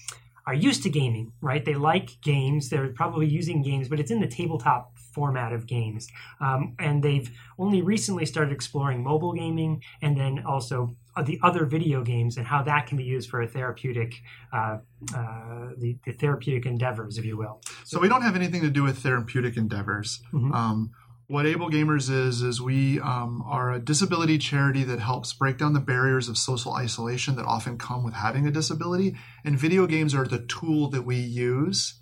are 0.46 0.54
used 0.54 0.82
to 0.84 0.90
gaming, 0.90 1.32
right? 1.40 1.64
They 1.64 1.74
like 1.74 2.20
games. 2.22 2.68
They're 2.68 2.92
probably 2.92 3.26
using 3.26 3.62
games, 3.62 3.88
but 3.88 3.98
it's 3.98 4.10
in 4.10 4.20
the 4.20 4.28
tabletop 4.28 4.96
format 5.12 5.52
of 5.52 5.66
games. 5.66 6.08
Um, 6.40 6.74
and 6.78 7.02
they've 7.02 7.30
only 7.58 7.82
recently 7.82 8.26
started 8.26 8.52
exploring 8.52 9.02
mobile 9.02 9.32
gaming 9.32 9.82
and 10.00 10.16
then 10.16 10.44
also 10.46 10.96
the 11.20 11.38
other 11.42 11.66
video 11.66 12.02
games 12.02 12.36
and 12.36 12.46
how 12.46 12.62
that 12.62 12.86
can 12.86 12.96
be 12.96 13.04
used 13.04 13.28
for 13.28 13.42
a 13.42 13.46
therapeutic, 13.46 14.14
uh, 14.52 14.78
uh, 15.14 15.68
the, 15.76 15.98
the, 16.06 16.12
therapeutic 16.12 16.64
endeavors, 16.64 17.18
if 17.18 17.24
you 17.24 17.36
will. 17.36 17.60
So, 17.84 18.00
we 18.00 18.08
don't 18.08 18.22
have 18.22 18.36
anything 18.36 18.62
to 18.62 18.70
do 18.70 18.82
with 18.82 18.98
therapeutic 18.98 19.56
endeavors. 19.56 20.22
Mm-hmm. 20.32 20.52
Um, 20.52 20.92
what 21.26 21.46
Able 21.46 21.70
Gamers 21.70 22.10
is, 22.10 22.42
is 22.42 22.60
we 22.60 23.00
um, 23.00 23.42
are 23.46 23.72
a 23.72 23.78
disability 23.78 24.38
charity 24.38 24.84
that 24.84 25.00
helps 25.00 25.32
break 25.32 25.56
down 25.56 25.72
the 25.72 25.80
barriers 25.80 26.28
of 26.28 26.36
social 26.36 26.74
isolation 26.74 27.36
that 27.36 27.46
often 27.46 27.78
come 27.78 28.04
with 28.04 28.14
having 28.14 28.46
a 28.46 28.50
disability. 28.50 29.16
And 29.44 29.58
video 29.58 29.86
games 29.86 30.14
are 30.14 30.26
the 30.26 30.44
tool 30.46 30.90
that 30.90 31.02
we 31.02 31.16
use 31.16 32.00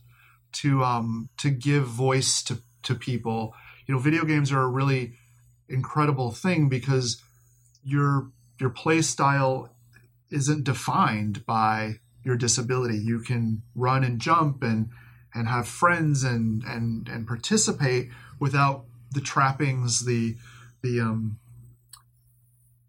to 0.52 0.82
um, 0.82 1.28
to 1.38 1.50
give 1.50 1.84
voice 1.84 2.42
to 2.44 2.58
to 2.82 2.94
people. 2.94 3.54
You 3.86 3.94
know, 3.94 4.00
video 4.00 4.24
games 4.24 4.50
are 4.50 4.62
a 4.62 4.68
really 4.68 5.14
incredible 5.68 6.32
thing 6.32 6.68
because 6.68 7.22
your 7.84 8.32
your 8.60 8.70
play 8.70 9.02
style 9.02 9.74
isn't 10.30 10.64
defined 10.64 11.44
by 11.46 11.96
your 12.22 12.36
disability. 12.36 12.98
You 12.98 13.20
can 13.20 13.62
run 13.74 14.04
and 14.04 14.20
jump 14.20 14.62
and 14.62 14.90
and 15.34 15.48
have 15.48 15.66
friends 15.66 16.22
and 16.22 16.62
and 16.64 17.08
and 17.08 17.26
participate 17.26 18.10
without 18.38 18.84
the 19.12 19.20
trappings, 19.20 20.04
the 20.04 20.36
the 20.82 21.00
um, 21.00 21.38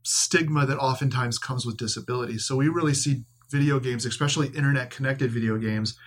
stigma 0.04 0.66
that 0.66 0.78
oftentimes 0.78 1.38
comes 1.38 1.66
with 1.66 1.78
disability. 1.78 2.38
So 2.38 2.56
we 2.56 2.68
really 2.68 2.94
see 2.94 3.24
video 3.50 3.80
games, 3.80 4.06
especially 4.06 4.48
internet 4.50 4.90
connected 4.90 5.32
video 5.32 5.58
games, 5.58 5.98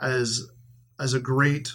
as 0.00 0.48
as 0.98 1.14
a 1.14 1.20
great 1.20 1.70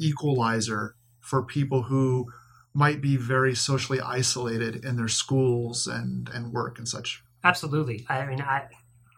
equalizer 0.00 0.96
for 1.20 1.42
people 1.42 1.84
who 1.84 2.26
might 2.74 3.00
be 3.00 3.16
very 3.16 3.54
socially 3.54 4.00
isolated 4.00 4.84
in 4.84 4.96
their 4.96 5.08
schools 5.08 5.86
and 5.86 6.28
and 6.34 6.52
work 6.52 6.78
and 6.78 6.88
such. 6.88 7.22
Absolutely. 7.44 8.04
I 8.08 8.26
mean, 8.26 8.40
I 8.40 8.68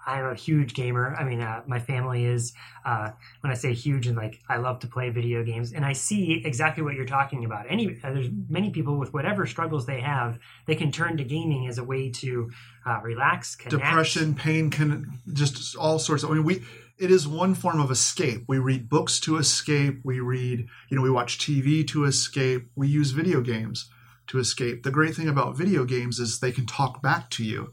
I'm 0.07 0.25
a 0.27 0.35
huge 0.35 0.75
gamer. 0.75 1.17
I 1.19 1.25
mean, 1.25 1.41
uh, 1.41 1.63
my 1.67 1.81
family 1.81 2.25
is. 2.25 2.53
Uh, 2.85 3.11
when 3.41 3.51
I 3.51 3.55
say 3.57 3.75
huge, 3.75 4.07
and 4.07 4.17
like 4.17 4.39
I 4.49 4.59
love 4.59 4.79
to 4.81 4.87
play 4.87 5.11
video 5.11 5.43
games, 5.43 5.73
and 5.73 5.85
I 5.85 5.93
see 5.93 6.41
exactly 6.45 6.85
what 6.85 6.95
you're 6.95 7.05
talking 7.05 7.45
about. 7.45 7.67
Any 7.69 7.99
uh, 8.05 8.13
there's 8.13 8.29
many 8.49 8.71
people 8.71 8.97
with 8.97 9.13
whatever 9.13 9.45
struggles 9.47 9.87
they 9.87 10.01
have, 10.01 10.39
they 10.67 10.77
can 10.77 10.93
turn 10.93 11.17
to 11.17 11.25
gaming 11.25 11.67
as 11.67 11.79
a 11.79 11.85
way 11.85 12.11
to 12.11 12.51
uh, 12.87 13.01
relax, 13.03 13.57
connect. 13.57 13.83
depression, 13.83 14.35
pain, 14.35 14.71
can 14.71 15.19
just 15.33 15.77
all 15.77 15.99
sorts 15.99 16.23
of. 16.23 16.31
I 16.31 16.35
mean, 16.35 16.45
we 16.45 16.63
it 16.99 17.11
is 17.11 17.29
one 17.29 17.55
form 17.55 17.81
of 17.81 17.91
escape. 17.91 18.45
We 18.47 18.59
read 18.59 18.89
books 18.89 19.21
to 19.21 19.37
escape. 19.37 20.01
We 20.03 20.21
read, 20.21 20.67
you 20.89 20.97
know, 20.97 21.03
we 21.03 21.11
watch 21.11 21.39
TV 21.39 21.87
to 21.89 22.05
escape. 22.05 22.71
We 22.75 22.89
use 22.89 23.11
video 23.11 23.41
games 23.41 23.91
to 24.29 24.39
escape. 24.39 24.83
The 24.83 24.91
great 24.91 25.15
thing 25.15 25.29
about 25.29 25.57
video 25.57 25.85
games 25.85 26.19
is 26.19 26.41
they 26.41 26.53
can 26.53 26.67
talk 26.67 27.03
back 27.03 27.31
to 27.31 27.45
you 27.45 27.73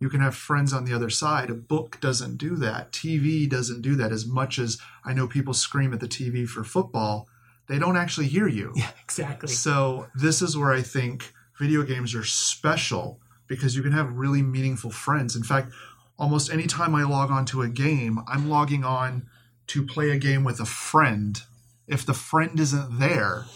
you 0.00 0.08
can 0.08 0.20
have 0.20 0.34
friends 0.34 0.72
on 0.72 0.86
the 0.86 0.94
other 0.94 1.10
side. 1.10 1.50
A 1.50 1.54
book 1.54 2.00
doesn't 2.00 2.38
do 2.38 2.56
that. 2.56 2.90
TV 2.90 3.48
doesn't 3.48 3.82
do 3.82 3.94
that 3.96 4.12
as 4.12 4.26
much 4.26 4.58
as 4.58 4.78
I 5.04 5.12
know 5.12 5.28
people 5.28 5.52
scream 5.52 5.92
at 5.92 6.00
the 6.00 6.08
TV 6.08 6.48
for 6.48 6.64
football. 6.64 7.28
They 7.68 7.78
don't 7.78 7.98
actually 7.98 8.26
hear 8.26 8.48
you. 8.48 8.72
Yeah, 8.74 8.90
exactly. 9.02 9.50
So, 9.50 10.08
this 10.14 10.40
is 10.40 10.56
where 10.56 10.72
I 10.72 10.80
think 10.80 11.32
video 11.58 11.82
games 11.82 12.14
are 12.14 12.24
special 12.24 13.20
because 13.46 13.76
you 13.76 13.82
can 13.82 13.92
have 13.92 14.12
really 14.12 14.42
meaningful 14.42 14.90
friends. 14.90 15.36
In 15.36 15.42
fact, 15.42 15.72
almost 16.20 16.52
any 16.52 16.66
time 16.66 16.94
I 16.94 17.02
log 17.02 17.30
on 17.30 17.46
to 17.46 17.62
a 17.62 17.68
game, 17.68 18.20
I'm 18.28 18.48
logging 18.48 18.84
on 18.84 19.26
to 19.68 19.84
play 19.86 20.10
a 20.10 20.18
game 20.18 20.44
with 20.44 20.60
a 20.60 20.66
friend. 20.66 21.40
If 21.88 22.04
the 22.04 22.14
friend 22.14 22.60
isn't 22.60 23.00
there, 23.00 23.46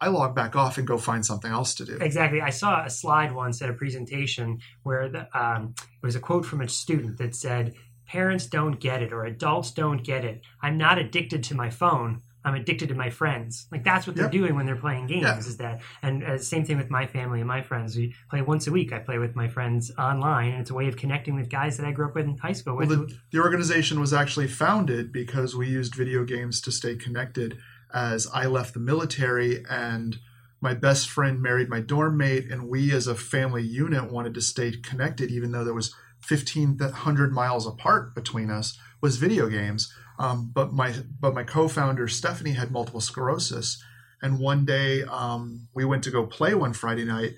I 0.00 0.08
log 0.08 0.36
back 0.36 0.54
off 0.54 0.78
and 0.78 0.86
go 0.86 0.96
find 0.96 1.26
something 1.26 1.50
else 1.50 1.74
to 1.74 1.84
do. 1.84 1.98
Exactly. 2.00 2.40
I 2.40 2.50
saw 2.50 2.84
a 2.84 2.90
slide 2.90 3.34
once 3.34 3.60
at 3.60 3.68
a 3.68 3.72
presentation 3.72 4.60
where 4.84 5.08
the, 5.08 5.38
um, 5.38 5.74
it 5.80 6.06
was 6.06 6.14
a 6.14 6.20
quote 6.20 6.46
from 6.46 6.60
a 6.60 6.68
student 6.68 7.18
that 7.18 7.34
said, 7.34 7.74
Parents 8.06 8.46
don't 8.46 8.80
get 8.80 9.02
it, 9.02 9.12
or 9.12 9.26
adults 9.26 9.70
don't 9.70 10.02
get 10.02 10.24
it. 10.24 10.40
I'm 10.62 10.78
not 10.78 10.98
addicted 10.98 11.42
to 11.44 11.54
my 11.54 11.68
phone. 11.68 12.22
I'm 12.48 12.54
addicted 12.54 12.88
to 12.88 12.94
my 12.94 13.10
friends. 13.10 13.66
Like 13.70 13.84
that's 13.84 14.06
what 14.06 14.16
they're 14.16 14.24
yep. 14.24 14.32
doing 14.32 14.54
when 14.54 14.66
they're 14.66 14.76
playing 14.76 15.06
games. 15.06 15.22
Yeah. 15.22 15.38
Is 15.38 15.56
that 15.58 15.80
and 16.02 16.24
uh, 16.24 16.38
same 16.38 16.64
thing 16.64 16.76
with 16.76 16.90
my 16.90 17.06
family 17.06 17.40
and 17.40 17.48
my 17.48 17.62
friends. 17.62 17.96
We 17.96 18.14
play 18.30 18.42
once 18.42 18.66
a 18.66 18.72
week. 18.72 18.92
I 18.92 18.98
play 18.98 19.18
with 19.18 19.36
my 19.36 19.48
friends 19.48 19.92
online, 19.98 20.52
and 20.52 20.60
it's 20.60 20.70
a 20.70 20.74
way 20.74 20.88
of 20.88 20.96
connecting 20.96 21.34
with 21.34 21.48
guys 21.50 21.76
that 21.76 21.86
I 21.86 21.92
grew 21.92 22.08
up 22.08 22.14
with 22.14 22.24
in 22.24 22.38
high 22.38 22.52
school. 22.52 22.76
Well, 22.76 22.86
the, 22.86 23.14
the 23.30 23.38
organization 23.38 24.00
was 24.00 24.12
actually 24.12 24.48
founded 24.48 25.12
because 25.12 25.54
we 25.54 25.68
used 25.68 25.94
video 25.94 26.24
games 26.24 26.60
to 26.62 26.72
stay 26.72 26.96
connected 26.96 27.58
as 27.92 28.26
I 28.32 28.46
left 28.46 28.74
the 28.74 28.80
military 28.80 29.64
and 29.68 30.18
my 30.60 30.74
best 30.74 31.08
friend 31.08 31.40
married 31.40 31.68
my 31.68 31.80
dorm 31.80 32.16
mate 32.16 32.50
and 32.50 32.68
we 32.68 32.92
as 32.92 33.06
a 33.06 33.14
family 33.14 33.62
unit 33.62 34.10
wanted 34.10 34.34
to 34.34 34.40
stay 34.40 34.72
connected 34.72 35.30
even 35.30 35.52
though 35.52 35.64
there 35.64 35.74
was 35.74 35.94
1500 36.28 37.32
miles 37.32 37.66
apart 37.66 38.14
between 38.14 38.50
us 38.50 38.78
was 39.00 39.16
video 39.16 39.48
games 39.48 39.92
um, 40.18 40.50
but 40.52 40.72
my 40.72 40.94
but 41.20 41.34
my 41.34 41.44
co-founder 41.44 42.08
stephanie 42.08 42.52
had 42.52 42.70
multiple 42.70 43.00
sclerosis 43.00 43.82
and 44.20 44.38
one 44.38 44.64
day 44.64 45.02
um, 45.04 45.68
we 45.74 45.84
went 45.84 46.02
to 46.04 46.10
go 46.10 46.26
play 46.26 46.54
one 46.54 46.72
friday 46.72 47.04
night 47.04 47.32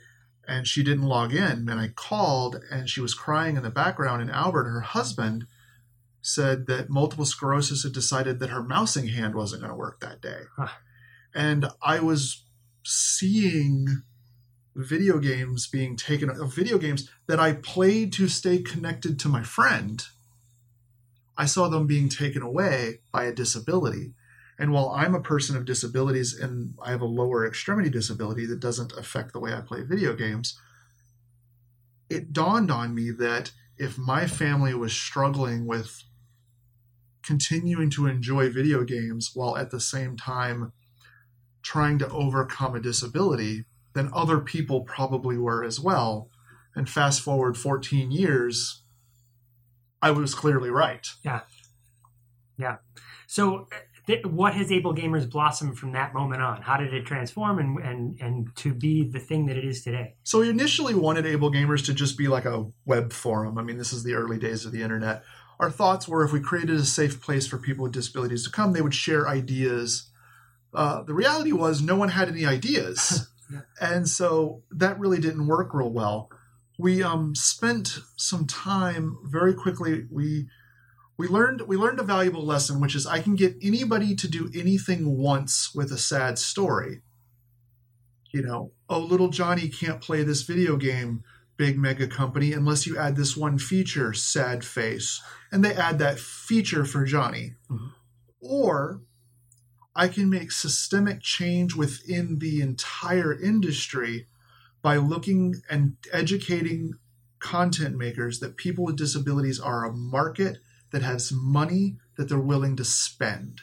and 0.48 0.66
she 0.66 0.82
didn't 0.82 1.04
log 1.04 1.34
in 1.34 1.68
and 1.68 1.80
i 1.80 1.88
called 1.88 2.62
and 2.70 2.88
she 2.88 3.00
was 3.00 3.14
crying 3.14 3.56
in 3.56 3.62
the 3.62 3.70
background 3.70 4.20
and 4.22 4.30
albert 4.30 4.64
her 4.64 4.80
husband 4.80 5.46
said 6.22 6.66
that 6.66 6.90
multiple 6.90 7.24
sclerosis 7.24 7.82
had 7.82 7.92
decided 7.92 8.38
that 8.38 8.50
her 8.50 8.62
mousing 8.62 9.08
hand 9.08 9.34
wasn't 9.34 9.62
going 9.62 9.70
to 9.70 9.76
work 9.76 10.00
that 10.00 10.20
day. 10.20 10.42
Huh. 10.56 10.68
And 11.34 11.66
I 11.82 12.00
was 12.00 12.44
seeing 12.84 14.02
video 14.74 15.18
games 15.18 15.66
being 15.66 15.96
taken 15.96 16.30
video 16.48 16.78
games 16.78 17.10
that 17.26 17.40
I 17.40 17.54
played 17.54 18.12
to 18.14 18.28
stay 18.28 18.58
connected 18.58 19.18
to 19.20 19.28
my 19.28 19.42
friend. 19.42 20.04
I 21.40 21.46
saw 21.46 21.68
them 21.68 21.86
being 21.86 22.10
taken 22.10 22.42
away 22.42 23.00
by 23.12 23.24
a 23.24 23.32
disability. 23.32 24.12
And 24.58 24.72
while 24.72 24.90
I'm 24.90 25.14
a 25.14 25.22
person 25.22 25.56
of 25.56 25.64
disabilities 25.64 26.38
and 26.38 26.74
I 26.84 26.90
have 26.90 27.00
a 27.00 27.06
lower 27.06 27.46
extremity 27.46 27.88
disability 27.88 28.44
that 28.44 28.60
doesn't 28.60 28.92
affect 28.92 29.32
the 29.32 29.40
way 29.40 29.54
I 29.54 29.62
play 29.62 29.80
video 29.82 30.14
games, 30.14 30.60
it 32.10 32.34
dawned 32.34 32.70
on 32.70 32.94
me 32.94 33.10
that 33.12 33.52
if 33.78 33.96
my 33.96 34.26
family 34.26 34.74
was 34.74 34.92
struggling 34.92 35.66
with 35.66 36.04
continuing 37.22 37.88
to 37.90 38.06
enjoy 38.06 38.50
video 38.50 38.84
games 38.84 39.30
while 39.32 39.56
at 39.56 39.70
the 39.70 39.80
same 39.80 40.18
time 40.18 40.72
trying 41.62 41.98
to 42.00 42.08
overcome 42.10 42.74
a 42.74 42.80
disability 42.80 43.64
then 43.94 44.10
other 44.12 44.40
people 44.40 44.82
probably 44.82 45.36
were 45.36 45.64
as 45.64 45.80
well. 45.80 46.28
And 46.74 46.88
fast 46.88 47.22
forward 47.22 47.56
14 47.56 48.10
years, 48.10 48.79
I 50.02 50.10
was 50.10 50.34
clearly 50.34 50.70
right. 50.70 51.06
Yeah. 51.24 51.40
Yeah. 52.58 52.76
So, 53.26 53.68
th- 54.06 54.24
what 54.26 54.54
has 54.54 54.72
Able 54.72 54.94
Gamers 54.94 55.30
blossomed 55.30 55.78
from 55.78 55.92
that 55.92 56.14
moment 56.14 56.42
on? 56.42 56.62
How 56.62 56.76
did 56.76 56.92
it 56.92 57.06
transform 57.06 57.58
and, 57.58 57.78
and, 57.78 58.20
and 58.20 58.56
to 58.56 58.74
be 58.74 59.08
the 59.08 59.20
thing 59.20 59.46
that 59.46 59.56
it 59.56 59.64
is 59.64 59.82
today? 59.82 60.14
So, 60.24 60.40
we 60.40 60.50
initially 60.50 60.94
wanted 60.94 61.26
Able 61.26 61.52
Gamers 61.52 61.84
to 61.86 61.94
just 61.94 62.18
be 62.18 62.28
like 62.28 62.44
a 62.44 62.66
web 62.84 63.12
forum. 63.12 63.58
I 63.58 63.62
mean, 63.62 63.78
this 63.78 63.92
is 63.92 64.02
the 64.02 64.14
early 64.14 64.38
days 64.38 64.64
of 64.64 64.72
the 64.72 64.82
internet 64.82 65.22
our 65.60 65.70
thoughts 65.70 66.08
were 66.08 66.24
if 66.24 66.32
we 66.32 66.40
created 66.40 66.76
a 66.76 66.84
safe 66.84 67.20
place 67.20 67.46
for 67.46 67.58
people 67.58 67.84
with 67.84 67.92
disabilities 67.92 68.44
to 68.44 68.50
come, 68.50 68.72
they 68.72 68.80
would 68.80 68.94
share 68.94 69.28
ideas. 69.28 70.10
Uh, 70.72 71.02
the 71.02 71.12
reality 71.12 71.52
was 71.52 71.82
no 71.82 71.96
one 71.96 72.08
had 72.08 72.28
any 72.28 72.46
ideas. 72.46 73.28
yeah. 73.52 73.60
And 73.78 74.08
so 74.08 74.62
that 74.70 74.98
really 74.98 75.20
didn't 75.20 75.46
work 75.46 75.74
real 75.74 75.90
well. 75.90 76.30
We 76.80 77.02
um, 77.02 77.34
spent 77.34 77.98
some 78.16 78.46
time 78.46 79.18
very 79.24 79.52
quickly. 79.52 80.06
We 80.10 80.48
we 81.18 81.28
learned 81.28 81.62
we 81.62 81.76
learned 81.76 82.00
a 82.00 82.04
valuable 82.04 82.44
lesson, 82.44 82.80
which 82.80 82.94
is 82.94 83.06
I 83.06 83.20
can 83.20 83.36
get 83.36 83.56
anybody 83.60 84.14
to 84.14 84.26
do 84.26 84.50
anything 84.54 85.18
once 85.18 85.74
with 85.74 85.92
a 85.92 85.98
sad 85.98 86.38
story. 86.38 87.02
You 88.32 88.42
know, 88.42 88.72
oh, 88.88 89.00
little 89.00 89.28
Johnny 89.28 89.68
can't 89.68 90.00
play 90.00 90.22
this 90.22 90.42
video 90.42 90.76
game 90.76 91.22
big 91.58 91.76
mega 91.76 92.06
company 92.06 92.54
unless 92.54 92.86
you 92.86 92.96
add 92.96 93.16
this 93.16 93.36
one 93.36 93.58
feature, 93.58 94.14
sad 94.14 94.64
face. 94.64 95.20
And 95.52 95.62
they 95.62 95.74
add 95.74 95.98
that 95.98 96.18
feature 96.18 96.86
for 96.86 97.04
Johnny. 97.04 97.52
Mm-hmm. 97.70 97.88
Or 98.40 99.02
I 99.94 100.08
can 100.08 100.30
make 100.30 100.52
systemic 100.52 101.20
change 101.20 101.74
within 101.74 102.38
the 102.38 102.62
entire 102.62 103.38
industry 103.38 104.26
by 104.82 104.96
looking 104.96 105.56
and 105.68 105.96
educating 106.12 106.94
content 107.38 107.96
makers 107.96 108.40
that 108.40 108.56
people 108.56 108.84
with 108.84 108.96
disabilities 108.96 109.58
are 109.58 109.84
a 109.84 109.92
market 109.92 110.58
that 110.92 111.02
has 111.02 111.32
money 111.32 111.96
that 112.16 112.28
they're 112.28 112.38
willing 112.38 112.76
to 112.76 112.84
spend. 112.84 113.62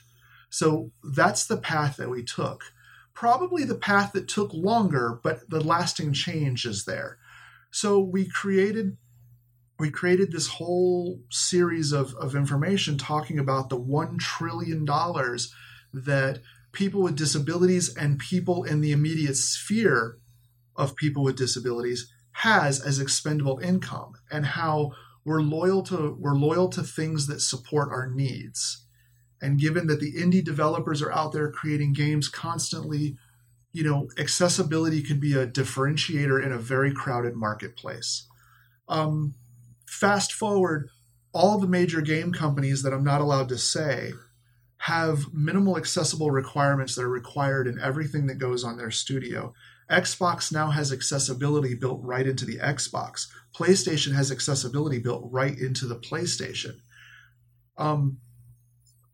So 0.50 0.91
that's 1.03 1.45
the 1.45 1.57
path 1.57 1.97
that 1.97 2.09
we 2.09 2.24
took. 2.24 2.63
Probably 3.13 3.63
the 3.63 3.75
path 3.75 4.13
that 4.13 4.27
took 4.27 4.53
longer, 4.53 5.19
but 5.24 5.50
the 5.50 5.59
lasting 5.59 6.13
change 6.13 6.65
is 6.65 6.86
there. 6.86 7.17
So 7.71 8.00
we 8.00 8.27
created 8.27 8.97
we 9.79 9.91
created 9.91 10.31
this 10.31 10.47
whole 10.47 11.21
series 11.29 11.91
of, 11.91 12.15
of 12.15 12.36
information 12.36 12.97
talking 12.97 13.38
about 13.38 13.69
the 13.69 13.77
one 13.77 14.17
trillion 14.17 14.86
dollars 14.86 15.53
that 15.93 16.39
people 16.71 17.03
with 17.03 17.15
disabilities 17.15 17.95
and 17.95 18.17
people 18.17 18.63
in 18.63 18.81
the 18.81 18.91
immediate 18.91 19.36
sphere 19.36 20.17
of 20.77 20.96
people 20.96 21.24
with 21.24 21.38
disabilities 21.38 22.12
has 22.31 22.79
as 22.79 23.00
expendable 23.00 23.60
income 23.60 24.13
and 24.31 24.46
how 24.46 24.91
we're 25.25 25.41
loyal 25.41 25.81
to 25.81 26.15
we're 26.19 26.36
loyal 26.36 26.69
to 26.69 26.84
things 26.84 27.27
that 27.27 27.41
support 27.41 27.89
our 27.91 28.07
needs 28.07 28.86
and 29.41 29.60
given 29.60 29.88
that 29.88 30.00
the 30.00 30.13
indie 30.13 30.43
developers 30.43 31.01
are 31.01 31.12
out 31.12 31.31
there 31.31 31.51
creating 31.51 31.93
games 31.93 32.29
constantly 32.29 33.17
you 33.77 33.84
know, 33.84 34.07
accessibility 34.17 35.03
can 35.03 35.19
be 35.19 35.34
a 35.34 35.46
differentiator 35.46 36.43
in 36.43 36.51
a 36.51 36.57
very 36.57 36.91
crowded 36.91 37.36
marketplace. 37.36 38.27
Um, 38.88 39.36
fast 39.86 40.34
forward, 40.34 40.89
all 41.31 41.60
the 41.60 41.67
major 41.67 42.01
game 42.01 42.34
companies 42.34 42.81
that 42.81 42.91
I'm 42.91 43.03
not 43.03 43.22
allowed 43.22 43.50
to 43.50 43.57
say 43.60 44.13
have 44.77 45.31
minimal 45.31 45.77
accessible 45.77 46.31
requirements 46.31 46.96
that 46.96 47.03
are 47.03 47.10
required 47.10 47.67
in 47.67 47.79
everything 47.79 48.25
that 48.25 48.39
goes 48.39 48.63
on 48.63 48.77
their 48.77 48.89
studio. 48.89 49.53
Xbox 49.89 50.51
now 50.51 50.70
has 50.70 50.91
accessibility 50.91 51.74
built 51.74 52.00
right 52.03 52.27
into 52.27 52.46
the 52.46 52.58
Xbox. 52.58 53.27
PlayStation 53.56 54.13
has 54.13 54.32
accessibility 54.32 55.00
built 55.00 55.27
right 55.32 55.58
into 55.58 55.86
the 55.86 55.96
PlayStation. 55.96 56.82
Um, 57.77 58.17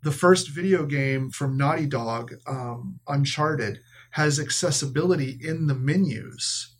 the 0.01 0.12
first 0.12 0.50
video 0.50 0.86
game 0.86 1.30
from 1.30 1.58
Naughty 1.58 1.86
Dog, 1.86 2.34
um, 2.48 3.00
Uncharted, 3.08 3.80
has 4.12 4.39
accessibility 4.39 5.39
in 5.42 5.68
the 5.68 5.75
menus. 5.75 6.75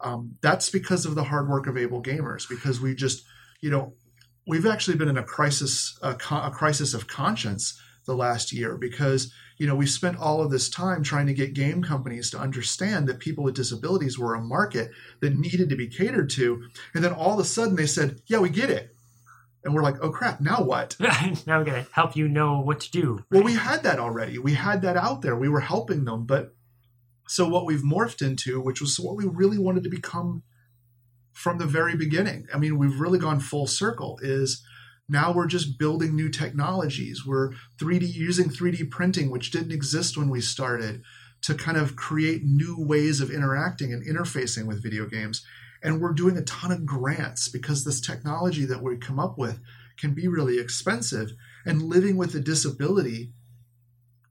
Um, 0.00 0.36
that's 0.42 0.70
because 0.70 1.06
of 1.06 1.14
the 1.14 1.24
hard 1.24 1.48
work 1.48 1.66
of 1.66 1.76
Able 1.76 2.02
Gamers. 2.02 2.48
Because 2.48 2.80
we 2.80 2.94
just, 2.94 3.24
you 3.60 3.70
know, 3.70 3.94
we've 4.46 4.66
actually 4.66 4.96
been 4.96 5.08
in 5.08 5.18
a 5.18 5.22
crisis, 5.22 5.98
a, 6.02 6.10
a 6.30 6.50
crisis 6.50 6.94
of 6.94 7.06
conscience 7.06 7.80
the 8.06 8.16
last 8.16 8.52
year 8.52 8.76
because 8.76 9.32
you 9.58 9.66
know 9.66 9.74
we 9.74 9.86
spent 9.86 10.16
all 10.18 10.40
of 10.40 10.50
this 10.50 10.70
time 10.70 11.02
trying 11.02 11.26
to 11.26 11.34
get 11.34 11.52
game 11.52 11.82
companies 11.82 12.30
to 12.30 12.38
understand 12.38 13.08
that 13.08 13.18
people 13.18 13.44
with 13.44 13.54
disabilities 13.54 14.18
were 14.18 14.34
a 14.34 14.40
market 14.40 14.90
that 15.20 15.36
needed 15.36 15.68
to 15.68 15.76
be 15.76 15.88
catered 15.88 16.30
to 16.30 16.62
and 16.94 17.04
then 17.04 17.12
all 17.12 17.34
of 17.34 17.40
a 17.40 17.44
sudden 17.44 17.76
they 17.76 17.86
said 17.86 18.20
yeah 18.26 18.38
we 18.38 18.48
get 18.48 18.70
it. 18.70 18.94
And 19.64 19.74
we're 19.74 19.82
like 19.82 19.96
oh 20.00 20.10
crap 20.10 20.40
now 20.40 20.62
what? 20.62 20.96
Now 21.46 21.58
we're 21.58 21.64
going 21.64 21.84
to 21.84 21.90
help 21.92 22.16
you 22.16 22.28
know 22.28 22.60
what 22.60 22.80
to 22.80 22.90
do. 22.90 23.24
Well 23.30 23.42
we 23.42 23.54
had 23.54 23.82
that 23.82 23.98
already. 23.98 24.38
We 24.38 24.54
had 24.54 24.82
that 24.82 24.96
out 24.96 25.20
there. 25.20 25.36
We 25.36 25.48
were 25.48 25.60
helping 25.60 26.04
them 26.04 26.24
but 26.24 26.54
so 27.26 27.46
what 27.46 27.66
we've 27.66 27.82
morphed 27.82 28.26
into 28.26 28.60
which 28.60 28.80
was 28.80 28.98
what 28.98 29.16
we 29.16 29.24
really 29.26 29.58
wanted 29.58 29.82
to 29.82 29.90
become 29.90 30.42
from 31.32 31.58
the 31.58 31.66
very 31.66 31.94
beginning 31.94 32.46
i 32.52 32.58
mean 32.58 32.78
we've 32.78 32.98
really 32.98 33.18
gone 33.18 33.38
full 33.38 33.66
circle 33.66 34.18
is 34.22 34.64
now 35.08 35.32
we're 35.32 35.46
just 35.46 35.78
building 35.78 36.14
new 36.14 36.28
technologies. 36.28 37.24
We're 37.24 37.52
3D 37.78 38.12
using 38.12 38.50
3D 38.50 38.90
printing, 38.90 39.30
which 39.30 39.50
didn't 39.50 39.72
exist 39.72 40.16
when 40.16 40.28
we 40.28 40.40
started, 40.40 41.02
to 41.42 41.54
kind 41.54 41.78
of 41.78 41.96
create 41.96 42.42
new 42.44 42.76
ways 42.78 43.20
of 43.20 43.30
interacting 43.30 43.92
and 43.92 44.04
interfacing 44.06 44.66
with 44.66 44.82
video 44.82 45.06
games. 45.06 45.46
And 45.82 46.00
we're 46.00 46.12
doing 46.12 46.36
a 46.36 46.42
ton 46.42 46.72
of 46.72 46.84
grants 46.84 47.48
because 47.48 47.84
this 47.84 48.00
technology 48.00 48.64
that 48.66 48.82
we 48.82 48.96
come 48.96 49.18
up 49.18 49.38
with 49.38 49.60
can 49.98 50.14
be 50.14 50.28
really 50.28 50.58
expensive. 50.58 51.32
And 51.64 51.82
living 51.82 52.16
with 52.16 52.34
a 52.34 52.40
disability 52.40 53.32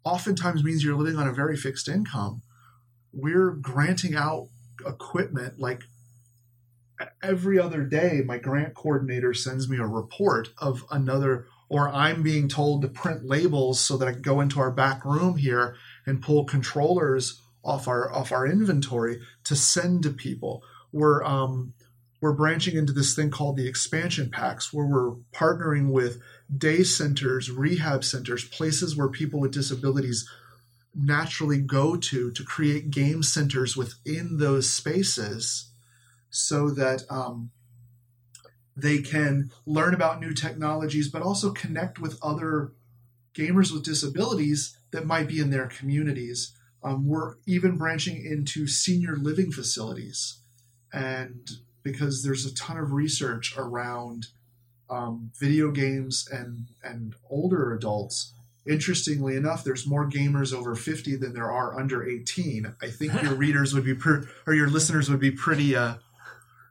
oftentimes 0.04 0.64
means 0.64 0.84
you're 0.84 0.96
living 0.96 1.18
on 1.18 1.28
a 1.28 1.34
very 1.34 1.58
fixed 1.58 1.88
income. 1.88 2.42
We're 3.14 3.52
granting 3.52 4.16
out 4.16 4.50
equipment 4.86 5.60
like 5.60 5.84
every 7.22 7.60
other 7.60 7.84
day 7.84 8.22
my 8.26 8.38
grant 8.38 8.74
coordinator 8.74 9.34
sends 9.34 9.70
me 9.70 9.78
a 9.78 9.86
report 9.86 10.50
of 10.58 10.84
another 10.92 11.46
or 11.70 11.90
i'm 11.90 12.24
being 12.24 12.48
told 12.48 12.82
to 12.82 12.88
print 12.88 13.26
labels 13.26 13.80
so 13.80 13.98
that 13.98 14.08
i 14.08 14.14
can 14.14 14.22
go 14.22 14.42
into 14.42 14.60
our 14.60 14.72
back 14.72 15.04
room 15.06 15.38
here 15.38 15.76
and 16.06 16.22
pull 16.22 16.46
controllers 16.46 17.42
off 17.68 17.88
our 17.88 18.12
off 18.12 18.32
our 18.32 18.48
inventory 18.48 19.20
to 19.44 19.56
send 19.56 20.02
to 20.04 20.10
people. 20.10 20.64
We're 20.92 21.24
um, 21.24 21.74
we're 22.22 22.34
branching 22.34 22.76
into 22.76 22.94
this 22.94 23.14
thing 23.14 23.30
called 23.30 23.58
the 23.58 23.68
expansion 23.68 24.32
packs 24.32 24.74
where 24.74 24.86
we're 24.86 25.16
partnering 25.34 25.92
with 25.92 26.20
day 26.56 26.84
centers 26.84 27.52
rehab 27.52 28.04
centers 28.04 28.46
places 28.46 28.96
where 28.96 29.10
people 29.10 29.40
with 29.40 29.52
disabilities 29.52 30.28
naturally 30.96 31.60
go 31.60 31.96
to 31.96 32.32
to 32.32 32.44
create 32.44 32.90
game 32.90 33.22
centers 33.22 33.78
within 33.78 34.38
those 34.38 34.72
spaces 34.72 35.72
so 36.38 36.70
that 36.70 37.04
um, 37.10 37.52
they 38.76 39.00
can 39.00 39.52
learn 39.66 39.94
about 39.94 40.22
new 40.22 40.34
technologies, 40.34 41.10
but 41.10 41.22
also 41.22 41.52
connect 41.52 42.00
with 42.00 42.20
other 42.22 42.74
gamers 43.34 43.72
with 43.72 43.84
disabilities 43.84 44.78
that 44.92 45.06
might 45.06 45.28
be 45.28 45.40
in 45.40 45.50
their 45.50 45.68
communities. 45.68 46.54
Um, 46.84 47.08
we're 47.08 47.36
even 47.46 47.78
branching 47.78 48.24
into 48.24 48.68
senior 48.68 49.16
living 49.16 49.52
facilities, 49.52 50.42
and 50.94 51.50
because 51.82 52.24
there's 52.24 52.46
a 52.46 52.54
ton 52.54 52.78
of 52.78 52.94
research 52.94 53.56
around 53.58 54.28
um, 54.90 55.32
video 55.40 55.72
games 55.72 56.28
and 56.32 56.68
and 56.84 57.16
older 57.30 57.74
adults. 57.74 58.34
Interestingly 58.66 59.38
enough, 59.38 59.64
there's 59.64 59.88
more 59.88 60.10
gamers 60.10 60.54
over 60.54 60.76
50 60.76 61.16
than 61.16 61.34
there 61.34 61.50
are 61.50 61.80
under 61.80 62.06
18. 62.06 62.76
I 62.82 62.90
think 62.90 63.22
your 63.24 63.34
readers 63.36 63.74
would 63.74 63.86
be 63.86 63.94
per, 63.94 64.28
or 64.46 64.54
your 64.54 64.70
listeners 64.70 65.10
would 65.10 65.22
be 65.22 65.32
pretty 65.32 65.74
uh, 65.74 65.96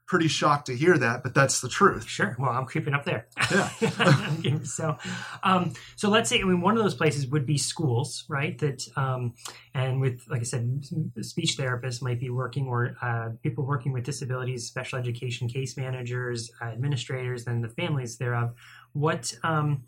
pretty 0.06 0.28
shocked 0.28 0.66
to 0.66 0.76
hear 0.76 0.96
that, 0.96 1.22
but 1.22 1.34
that's 1.34 1.60
the 1.60 1.68
truth. 1.68 2.06
Sure. 2.06 2.36
Well, 2.38 2.50
I'm 2.50 2.64
creeping 2.64 2.94
up 2.94 3.04
there. 3.04 3.26
Yeah. 3.50 4.60
so, 4.62 4.96
um, 5.42 5.72
so 5.96 6.08
let's 6.08 6.30
say 6.30 6.40
I 6.40 6.44
mean 6.44 6.60
one 6.60 6.76
of 6.76 6.82
those 6.82 6.94
places 6.94 7.26
would 7.26 7.44
be 7.44 7.58
schools, 7.58 8.24
right? 8.28 8.56
That 8.58 8.86
um, 8.96 9.34
and 9.74 10.00
with 10.00 10.22
like 10.28 10.40
I 10.40 10.44
said, 10.44 10.84
speech 11.22 11.56
therapists 11.58 12.00
might 12.02 12.20
be 12.20 12.30
working 12.30 12.68
or 12.68 12.96
uh, 13.02 13.30
people 13.42 13.66
working 13.66 13.92
with 13.92 14.04
disabilities, 14.04 14.66
special 14.66 14.98
education 14.98 15.48
case 15.48 15.76
managers, 15.76 16.50
uh, 16.62 16.66
administrators, 16.66 17.46
and 17.46 17.62
the 17.62 17.68
families 17.68 18.16
thereof. 18.16 18.54
What 18.92 19.34
um, 19.42 19.84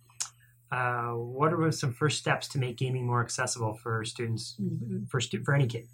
uh, 0.70 1.12
what 1.12 1.52
are 1.52 1.70
some 1.72 1.92
first 1.92 2.18
steps 2.18 2.48
to 2.48 2.58
make 2.58 2.76
gaming 2.76 3.06
more 3.06 3.22
accessible 3.22 3.74
for 3.74 4.04
students 4.04 4.56
for 5.08 5.20
stu- 5.20 5.44
for 5.44 5.54
any 5.54 5.66
kid? 5.66 5.86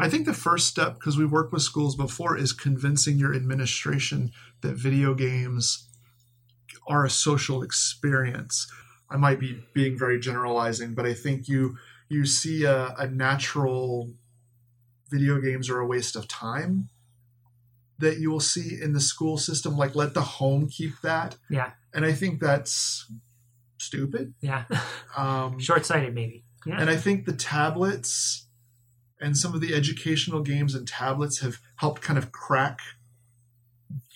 I 0.00 0.08
think 0.08 0.26
the 0.26 0.34
first 0.34 0.66
step, 0.66 0.94
because 0.94 1.16
we've 1.16 1.30
worked 1.30 1.52
with 1.52 1.62
schools 1.62 1.96
before, 1.96 2.36
is 2.36 2.52
convincing 2.52 3.18
your 3.18 3.34
administration 3.34 4.32
that 4.60 4.74
video 4.74 5.14
games 5.14 5.88
are 6.86 7.04
a 7.04 7.10
social 7.10 7.62
experience. 7.62 8.70
I 9.10 9.16
might 9.16 9.40
be 9.40 9.62
being 9.72 9.98
very 9.98 10.20
generalizing, 10.20 10.94
but 10.94 11.06
I 11.06 11.14
think 11.14 11.48
you 11.48 11.76
you 12.08 12.26
see 12.26 12.64
a, 12.64 12.94
a 12.98 13.06
natural 13.06 14.12
video 15.10 15.40
games 15.40 15.70
are 15.70 15.78
a 15.78 15.86
waste 15.86 16.16
of 16.16 16.28
time 16.28 16.88
that 17.98 18.18
you 18.18 18.30
will 18.30 18.40
see 18.40 18.78
in 18.80 18.92
the 18.92 19.00
school 19.00 19.36
system. 19.36 19.76
Like 19.76 19.94
let 19.94 20.14
the 20.14 20.22
home 20.22 20.68
keep 20.68 21.00
that. 21.02 21.36
Yeah. 21.48 21.72
And 21.94 22.04
I 22.04 22.12
think 22.12 22.40
that's 22.40 23.10
stupid. 23.78 24.34
Yeah. 24.40 24.64
Um, 25.16 25.58
Short 25.58 25.84
sighted, 25.84 26.14
maybe. 26.14 26.44
Yeah. 26.64 26.80
And 26.80 26.88
I 26.88 26.96
think 26.96 27.26
the 27.26 27.32
tablets 27.32 28.46
and 29.20 29.36
some 29.36 29.54
of 29.54 29.60
the 29.60 29.74
educational 29.74 30.40
games 30.40 30.74
and 30.74 30.88
tablets 30.88 31.40
have 31.40 31.58
helped 31.76 32.02
kind 32.02 32.18
of 32.18 32.32
crack 32.32 32.78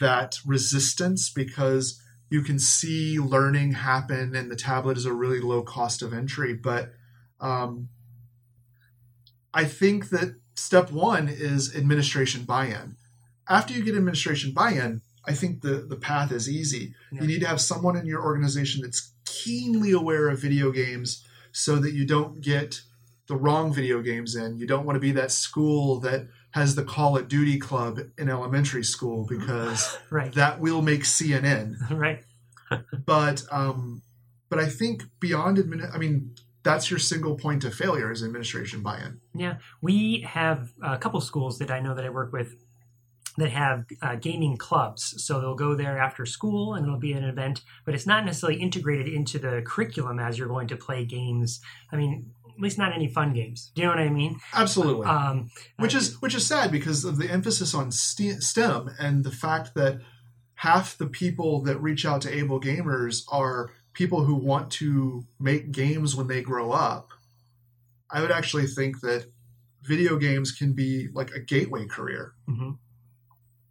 that 0.01 0.39
resistance 0.47 1.31
because 1.31 2.01
you 2.31 2.43
can 2.43 2.59
see 2.59 3.19
learning 3.19 3.73
happen 3.73 4.35
and 4.35 4.51
the 4.51 4.57
tablet 4.57 4.97
is 4.97 5.05
a 5.05 5.13
really 5.13 5.41
low 5.41 5.63
cost 5.63 6.03
of 6.03 6.13
entry. 6.13 6.55
But 6.55 6.93
um, 7.41 7.89
i 9.53 9.65
think 9.65 10.11
that 10.11 10.37
step 10.57 10.91
one 10.91 11.29
is 11.29 11.75
administration 11.77 12.45
buy-in. 12.45 12.97
After 13.49 13.75
you 13.75 13.85
get 13.85 13.95
administration 13.95 14.53
buy-in 14.53 15.03
i 15.27 15.33
think 15.33 15.63
the, 15.63 15.87
the 15.89 15.97
path 15.97 16.33
is 16.33 16.49
easy. 16.49 16.95
Yeah. 17.13 17.23
you 17.23 17.29
need 17.29 17.41
to 17.41 17.47
have 17.47 17.61
someone 17.61 17.97
in 17.97 18.07
your 18.07 18.23
organization 18.23 18.83
that's 18.83 19.13
keenly 19.25 19.93
aware 19.93 20.29
of 20.29 20.41
video 20.41 20.71
games 20.71 21.25
so 21.53 21.77
that 21.77 21.93
you 21.93 22.05
don't 22.07 22.41
get 22.41 22.83
the 23.27 23.37
wrong 23.37 23.73
video 23.73 24.01
games 24.03 24.37
in. 24.37 24.59
You 24.59 24.67
don't 24.67 24.85
want 24.85 24.97
to 24.97 25.01
be 25.01 25.13
that 25.13 25.31
school 25.31 26.01
that 26.01 26.29
has 26.51 26.75
the 26.75 26.85
Call 26.85 27.17
of 27.17 27.29
Duty 27.29 27.59
club 27.59 27.99
in 28.19 28.29
elementary 28.29 28.85
school 28.85 29.27
because 29.29 29.99
right. 30.11 30.33
that 30.35 30.61
will 30.61 30.83
make 30.83 31.03
CNN. 31.03 31.77
right. 31.91 32.25
but 33.07 33.43
um, 33.51 34.03
but 34.49 34.59
I 34.59 34.69
think 34.69 35.05
beyond 35.21 35.59
admin, 35.59 35.93
I 35.95 35.99
mean 35.99 36.35
that's 36.63 36.91
your 36.91 36.99
single 36.99 37.37
point 37.37 37.65
of 37.65 37.75
failure 37.75 38.11
is 38.11 38.23
administration 38.23 38.83
buy-in. 38.83 39.21
Yeah, 39.35 39.57
we 39.83 40.23
have 40.27 40.73
a 40.83 40.97
couple 40.97 41.21
schools 41.21 41.59
that 41.59 41.71
I 41.71 41.81
know 41.81 41.95
that 41.95 42.05
I 42.05 42.09
work 42.09 42.33
with 42.33 42.57
that 43.37 43.51
have 43.51 43.85
uh, 44.01 44.15
gaming 44.17 44.57
clubs. 44.57 45.23
So 45.25 45.41
they'll 45.41 45.55
go 45.55 45.75
there 45.75 45.99
after 45.99 46.25
school 46.25 46.75
and 46.75 46.87
it'll 46.87 46.99
be 46.99 47.13
an 47.13 47.25
event, 47.25 47.63
but 47.85 47.95
it's 47.95 48.07
not 48.07 48.25
necessarily 48.25 48.61
integrated 48.61 49.09
into 49.09 49.39
the 49.39 49.63
curriculum 49.67 50.21
as 50.21 50.39
you're 50.39 50.49
going 50.49 50.69
to 50.69 50.77
play 50.77 51.05
games. 51.05 51.61
I 51.93 51.97
mean, 51.97 52.31
at 52.55 52.61
least 52.61 52.79
not 52.79 52.93
any 52.95 53.09
fun 53.09 53.33
games. 53.33 53.71
Do 53.75 53.83
you 53.83 53.89
know 53.89 53.95
what 53.95 54.03
I 54.03 54.11
mean? 54.11 54.39
Absolutely. 54.53 55.07
Um, 55.07 55.51
which 55.79 55.95
is 55.95 56.21
which 56.21 56.35
is 56.35 56.47
sad 56.47 56.71
because 56.71 57.05
of 57.05 57.19
the 57.19 57.31
emphasis 57.31 57.75
on 57.75 57.91
STEM 57.91 58.91
and 58.99 59.25
the 59.25 59.33
fact 59.33 59.75
that 59.75 60.01
half 60.57 60.97
the 60.97 61.07
people 61.07 61.63
that 61.63 61.79
reach 61.79 62.07
out 62.07 62.23
to 62.23 62.35
able 62.35 62.61
gamers 62.61 63.23
are 63.29 63.71
people 63.93 64.25
who 64.25 64.35
want 64.35 64.71
to 64.73 65.25
make 65.39 65.73
games 65.73 66.15
when 66.15 66.27
they 66.27 66.43
grow 66.43 66.73
up. 66.73 67.11
I 68.11 68.21
would 68.21 68.31
actually 68.31 68.67
think 68.67 69.01
that 69.01 69.27
video 69.83 70.17
games 70.17 70.53
can 70.53 70.73
be 70.73 71.09
like 71.13 71.31
a 71.33 71.41
gateway 71.41 71.87
career. 71.87 72.35
Mm-hmm. 72.49 72.71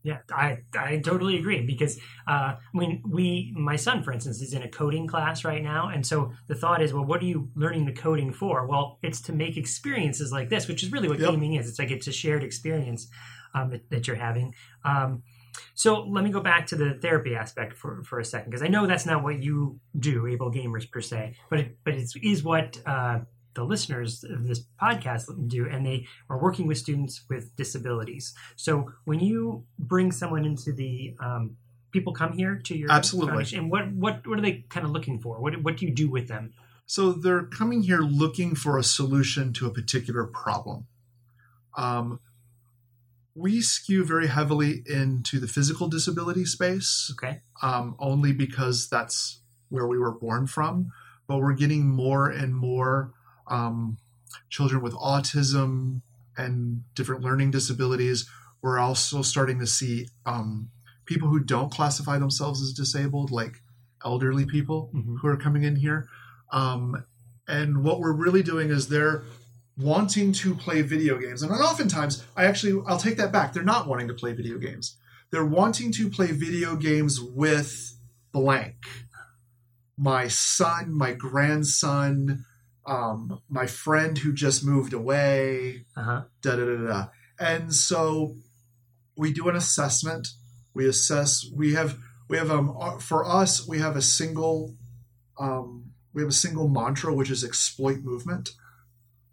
Yeah, 0.04 0.18
I, 0.30 0.58
I 0.78 0.98
totally 0.98 1.40
agree 1.40 1.66
because 1.66 1.98
uh, 2.28 2.56
I 2.56 2.58
mean 2.74 3.02
we 3.08 3.54
my 3.56 3.78
son 3.78 4.04
for 4.04 4.12
instance 4.12 4.42
is 4.42 4.54
in 4.54 4.62
a 4.62 4.68
coding 4.68 5.08
class 5.08 5.46
right 5.46 5.64
now 5.64 5.88
and 5.88 6.06
so 6.06 6.34
the 6.48 6.56
thought 6.56 6.82
is 6.82 6.94
well 6.94 7.06
what 7.06 7.22
are 7.22 7.26
you 7.26 7.50
learning 7.56 7.86
the 7.86 7.94
coding 7.94 8.34
for? 8.34 8.68
Well 8.68 9.00
it's 9.02 9.22
to 9.22 9.34
make 9.34 9.56
experiences 9.56 10.32
like 10.32 10.50
this 10.50 10.68
which 10.68 10.84
is 10.84 10.92
really 10.92 11.08
what 11.08 11.20
yep. 11.20 11.32
gaming 11.32 11.54
is. 11.54 11.70
It's 11.70 11.80
like 11.80 11.90
it's 11.90 12.08
a 12.08 12.12
shared 12.12 12.44
experience 12.44 13.08
um, 13.56 13.70
that, 13.70 13.90
that, 13.92 14.08
you're 14.08 14.16
having. 14.16 14.54
Um, 14.84 15.24
so 15.76 16.02
let 16.02 16.24
me 16.24 16.32
go 16.32 16.42
back 16.42 16.68
to 16.68 16.76
the 16.76 16.96
therapy 17.02 17.36
aspect 17.36 17.78
for, 17.78 18.04
for 18.04 18.20
a 18.20 18.26
second 18.26 18.50
because 18.50 18.64
I 18.64 18.68
know 18.68 18.88
that's 18.88 19.06
not 19.06 19.24
what 19.24 19.42
you 19.42 19.80
do, 19.98 20.28
able 20.28 20.52
gamers 20.52 20.90
per 20.90 21.02
se, 21.02 21.36
but 21.50 21.60
it, 21.60 21.78
but 21.84 21.94
it 21.94 22.10
is 22.22 22.44
what 22.44 22.80
uh, 22.86 23.20
the 23.56 23.64
listeners 23.64 24.24
of 24.24 24.48
this 24.48 24.66
podcast 24.82 25.26
do, 25.48 25.68
and 25.70 25.86
they 25.86 26.08
are 26.30 26.42
working 26.42 26.68
with 26.68 26.78
students 26.78 27.24
with 27.30 27.56
disabilities. 27.56 28.34
So 28.56 28.92
when 29.06 29.20
you 29.20 29.66
bring 29.78 30.12
someone 30.12 30.46
into 30.46 30.74
the 30.74 31.16
um, 31.20 31.58
people 31.94 32.12
come 32.12 32.34
here 32.34 32.60
to 32.66 32.78
your 32.78 32.92
Absolutely. 32.92 33.58
and 33.58 33.72
what 33.72 33.92
what 33.94 34.28
what 34.28 34.40
are 34.40 34.42
they 34.42 34.66
kind 34.70 34.86
of 34.86 34.92
looking 34.92 35.20
for? 35.20 35.40
What 35.40 35.64
what 35.64 35.78
do 35.78 35.86
you 35.86 35.94
do 35.94 36.10
with 36.10 36.28
them? 36.28 36.54
So 36.86 37.14
they're 37.14 37.44
coming 37.46 37.84
here 37.84 38.02
looking 38.02 38.56
for 38.56 38.78
a 38.78 38.84
solution 38.84 39.54
to 39.54 39.68
a 39.68 39.70
particular 39.70 40.26
problem. 40.26 40.88
Um, 41.78 42.20
we 43.36 43.62
skew 43.62 44.04
very 44.04 44.28
heavily 44.28 44.84
into 44.86 45.40
the 45.40 45.48
physical 45.48 45.88
disability 45.88 46.46
space, 46.46 47.12
Okay, 47.14 47.42
um, 47.62 47.96
only 48.00 48.34
because 48.34 48.90
that's 48.90 49.42
where 49.70 49.88
we 49.88 49.98
were 49.98 50.12
born 50.12 50.46
from. 50.46 50.92
But 51.26 51.40
we're 51.40 51.54
getting 51.54 51.88
more 51.88 52.30
and 52.30 52.54
more 52.54 53.14
um, 53.48 53.98
children 54.50 54.82
with 54.82 54.94
autism 54.94 56.02
and 56.38 56.84
different 56.96 57.22
learning 57.22 57.52
disabilities. 57.52 58.30
We're 58.62 58.80
also 58.80 59.22
starting 59.22 59.60
to 59.60 59.68
see 59.68 60.08
um, 60.26 60.70
people 61.06 61.28
who 61.28 61.40
don't 61.40 61.72
classify 61.72 62.18
themselves 62.18 62.62
as 62.62 62.74
disabled, 62.74 63.32
like 63.32 63.62
elderly 64.06 64.46
people 64.46 64.90
Mhm. 64.94 65.20
who 65.20 65.28
are 65.28 65.38
coming 65.38 65.64
in 65.64 65.76
here. 65.78 66.08
Um, 66.52 67.04
and 67.48 67.84
what 67.84 68.00
we're 68.00 68.14
really 68.14 68.44
doing 68.44 68.70
is 68.70 68.88
they're 68.88 69.24
wanting 69.78 70.32
to 70.32 70.56
play 70.56 70.82
video 70.82 71.18
games. 71.18 71.42
And 71.42 71.52
oftentimes, 71.52 72.24
I 72.38 72.46
actually, 72.46 72.82
I'll 72.88 72.98
take 73.00 73.18
that 73.18 73.32
back. 73.32 73.54
They're 73.54 73.64
not 73.64 73.88
wanting 73.88 74.08
to 74.08 74.14
play 74.14 74.34
video 74.34 74.58
games. 74.58 74.96
They're 75.32 75.46
wanting 75.46 75.92
to 75.94 76.10
play 76.10 76.28
video 76.32 76.76
games 76.76 77.20
with 77.20 77.98
blank. 78.32 78.76
My 79.98 80.28
son, 80.28 80.94
my 80.94 81.14
grandson, 81.14 82.46
um, 82.86 83.42
my 83.50 83.66
friend 83.66 84.18
who 84.18 84.34
just 84.34 84.66
moved 84.66 84.94
away, 84.94 85.86
uh 85.96 86.04
huh, 86.04 86.22
da 86.42 86.56
da 86.56 86.66
da 86.66 86.88
da. 86.88 87.06
And 87.40 87.74
so 87.74 88.36
we 89.16 89.32
do 89.34 89.50
an 89.50 89.56
assessment. 89.56 90.28
We 90.74 90.88
assess. 90.88 91.46
We 91.54 91.74
have 91.74 91.98
we 92.28 92.38
have 92.38 92.52
um 92.52 92.76
uh, 92.80 92.98
for 93.00 93.26
us 93.26 93.68
we 93.68 93.80
have 93.80 93.96
a 93.96 94.02
single 94.02 94.76
um 95.40 95.92
we 96.14 96.22
have 96.22 96.30
a 96.30 96.34
single 96.34 96.68
mantra 96.68 97.14
which 97.14 97.30
is 97.30 97.44
exploit 97.44 98.00
movement. 98.04 98.52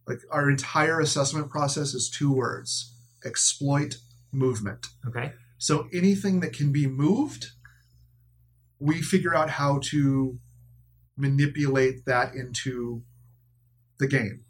Like 0.07 0.21
our 0.31 0.51
entire 0.51 1.01
assessment 1.01 1.51
process 1.51 1.95
is 1.95 2.11
two 2.11 2.33
words: 2.33 2.95
exploit 3.25 3.97
movement. 4.33 4.87
okay, 5.07 5.33
So 5.59 5.89
anything 5.93 6.41
that 6.41 6.53
can 6.53 6.73
be 6.73 6.87
moved, 6.87 7.47
we 8.79 9.03
figure 9.03 9.35
out 9.35 9.51
how 9.51 9.81
to 9.91 10.39
manipulate 11.17 12.05
that 12.07 12.35
into 12.35 13.03
the 14.01 14.09
game. 14.09 14.45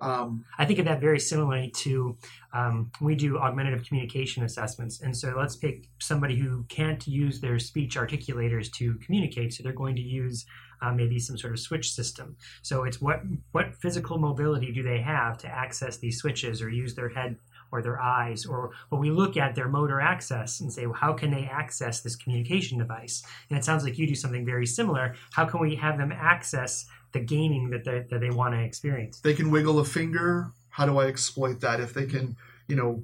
Um, 0.00 0.44
I 0.58 0.66
think 0.66 0.78
of 0.78 0.84
that 0.84 1.00
very 1.00 1.18
similarly 1.18 1.70
to 1.76 2.16
um, 2.52 2.90
we 3.00 3.14
do 3.14 3.38
augmentative 3.38 3.86
communication 3.86 4.44
assessments. 4.44 5.00
And 5.00 5.16
so 5.16 5.34
let's 5.36 5.56
pick 5.56 5.88
somebody 6.00 6.36
who 6.36 6.64
can't 6.68 7.04
use 7.06 7.40
their 7.40 7.58
speech 7.58 7.96
articulators 7.96 8.70
to 8.72 8.94
communicate. 8.96 9.54
So 9.54 9.62
they're 9.62 9.72
going 9.72 9.96
to 9.96 10.02
use 10.02 10.44
uh, 10.82 10.92
maybe 10.92 11.18
some 11.18 11.38
sort 11.38 11.52
of 11.54 11.60
switch 11.60 11.90
system. 11.90 12.36
So 12.62 12.84
it's 12.84 13.00
what 13.00 13.20
what 13.52 13.74
physical 13.76 14.18
mobility 14.18 14.72
do 14.72 14.82
they 14.82 15.00
have 15.00 15.38
to 15.38 15.48
access 15.48 15.96
these 15.96 16.18
switches 16.18 16.60
or 16.60 16.68
use 16.68 16.94
their 16.94 17.08
head 17.08 17.36
or 17.72 17.80
their 17.80 18.00
eyes 18.00 18.44
or 18.44 18.72
when 18.90 19.00
we 19.00 19.10
look 19.10 19.36
at 19.36 19.54
their 19.54 19.68
motor 19.68 20.00
access 20.00 20.60
and 20.60 20.72
say 20.72 20.86
well, 20.86 20.94
how 20.94 21.12
can 21.12 21.30
they 21.30 21.44
access 21.44 22.00
this 22.00 22.14
communication 22.14 22.78
device 22.78 23.24
and 23.48 23.58
it 23.58 23.64
sounds 23.64 23.82
like 23.82 23.98
you 23.98 24.06
do 24.06 24.14
something 24.14 24.46
very 24.46 24.66
similar 24.66 25.14
how 25.32 25.44
can 25.44 25.60
we 25.60 25.74
have 25.74 25.98
them 25.98 26.12
access 26.12 26.86
the 27.14 27.20
gaming 27.20 27.70
that 27.70 27.84
they, 27.84 28.04
that 28.10 28.20
they 28.20 28.30
want 28.30 28.52
to 28.54 28.60
experience 28.60 29.20
they 29.20 29.32
can 29.32 29.50
wiggle 29.50 29.78
a 29.78 29.84
finger. 29.84 30.50
How 30.68 30.84
do 30.84 30.98
I 30.98 31.06
exploit 31.06 31.60
that? 31.60 31.80
If 31.80 31.94
they 31.94 32.04
can, 32.04 32.36
you 32.68 32.76
know, 32.76 33.02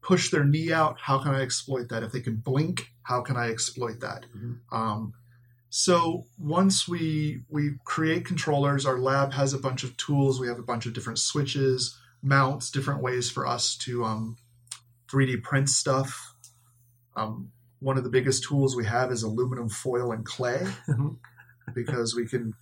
push 0.00 0.30
their 0.30 0.44
knee 0.44 0.72
out, 0.72 0.96
how 0.98 1.18
can 1.18 1.32
I 1.34 1.42
exploit 1.42 1.90
that? 1.90 2.02
If 2.02 2.10
they 2.12 2.20
can 2.20 2.36
blink, 2.36 2.90
how 3.02 3.20
can 3.20 3.36
I 3.36 3.50
exploit 3.50 4.00
that? 4.00 4.26
Mhm. 4.34 4.58
Um, 4.72 5.12
so 5.68 6.24
once 6.38 6.88
we 6.88 7.42
we 7.48 7.78
create 7.84 8.24
controllers, 8.24 8.84
our 8.84 8.98
lab 8.98 9.32
has 9.34 9.54
a 9.54 9.58
bunch 9.58 9.84
of 9.84 9.96
tools. 9.96 10.40
We 10.40 10.48
have 10.48 10.58
a 10.58 10.62
bunch 10.72 10.86
of 10.86 10.92
different 10.94 11.18
switches, 11.18 11.98
mounts, 12.22 12.70
different 12.70 13.02
ways 13.02 13.30
for 13.30 13.46
us 13.46 13.76
to 13.84 14.04
um, 14.04 14.36
3D 15.08 15.42
print 15.42 15.68
stuff. 15.68 16.34
Um, 17.16 17.52
one 17.80 17.98
of 17.98 18.04
the 18.04 18.10
biggest 18.10 18.44
tools 18.44 18.76
we 18.76 18.86
have 18.86 19.10
is 19.10 19.22
aluminum 19.22 19.68
foil 19.68 20.12
and 20.12 20.24
clay 20.24 20.66
because 21.74 22.14
we 22.14 22.26
can 22.26 22.54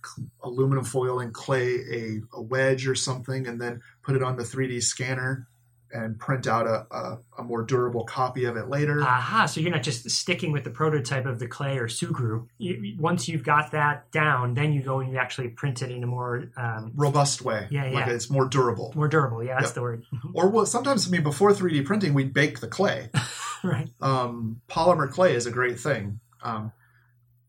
aluminum 0.43 0.83
foil 0.83 1.19
and 1.19 1.33
clay 1.33 1.75
a, 1.91 2.21
a 2.33 2.41
wedge 2.41 2.87
or 2.87 2.95
something 2.95 3.47
and 3.47 3.59
then 3.61 3.81
put 4.03 4.15
it 4.15 4.23
on 4.23 4.35
the 4.37 4.43
3D 4.43 4.81
scanner 4.83 5.47
and 5.93 6.17
print 6.17 6.47
out 6.47 6.67
a, 6.67 6.85
a, 6.95 7.19
a 7.39 7.43
more 7.43 7.63
durable 7.63 8.05
copy 8.05 8.45
of 8.45 8.55
it 8.55 8.69
later. 8.69 9.01
Aha! 9.01 9.45
So 9.45 9.59
you're 9.59 9.71
not 9.71 9.83
just 9.83 10.09
sticking 10.09 10.53
with 10.53 10.63
the 10.63 10.69
prototype 10.69 11.25
of 11.25 11.37
the 11.37 11.47
clay 11.47 11.77
or 11.79 11.89
sugru. 11.89 12.47
You, 12.57 12.95
once 12.97 13.27
you've 13.27 13.43
got 13.43 13.71
that 13.73 14.09
down, 14.11 14.53
then 14.53 14.71
you 14.71 14.81
go 14.81 15.01
and 15.01 15.11
you 15.11 15.17
actually 15.17 15.49
print 15.49 15.81
it 15.81 15.91
in 15.91 16.01
a 16.01 16.07
more 16.07 16.45
um, 16.55 16.93
Robust 16.95 17.41
way. 17.41 17.67
Yeah, 17.71 17.89
Like 17.91 18.07
yeah. 18.07 18.13
it's 18.13 18.29
more 18.29 18.45
durable. 18.47 18.93
more 18.95 19.09
durable. 19.09 19.43
Yeah, 19.43 19.55
that's 19.55 19.71
Yep. 19.71 19.75
the 19.75 19.81
word. 19.81 20.05
Or 20.33 20.47
well, 20.47 20.65
sometimes, 20.65 21.07
I 21.07 21.11
mean, 21.11 21.23
before 21.23 21.51
3D 21.51 21.83
printing, 21.85 22.13
we'd 22.13 22.33
bake 22.33 22.61
the 22.61 22.67
clay. 22.69 23.09
right. 23.63 23.89
um, 23.99 24.61
polymer 24.69 25.09
clay 25.11 25.35
is 25.35 25.45
a 25.45 25.51
great 25.51 25.77
thing. 25.77 26.21
Um, 26.41 26.71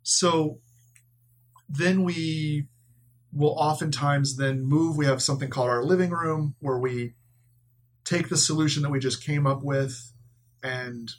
so 0.02 0.58
then 1.72 2.04
we 2.04 2.66
will 3.32 3.54
oftentimes 3.58 4.36
then 4.36 4.62
move. 4.62 4.96
We 4.96 5.06
have 5.06 5.22
something 5.22 5.48
called 5.48 5.70
our 5.70 5.82
living 5.82 6.10
room 6.10 6.54
where 6.60 6.78
we 6.78 7.14
take 8.04 8.28
the 8.28 8.36
solution 8.36 8.82
that 8.82 8.90
we 8.90 8.98
just 8.98 9.24
came 9.24 9.46
up 9.46 9.62
with 9.62 10.12
and 10.62 11.10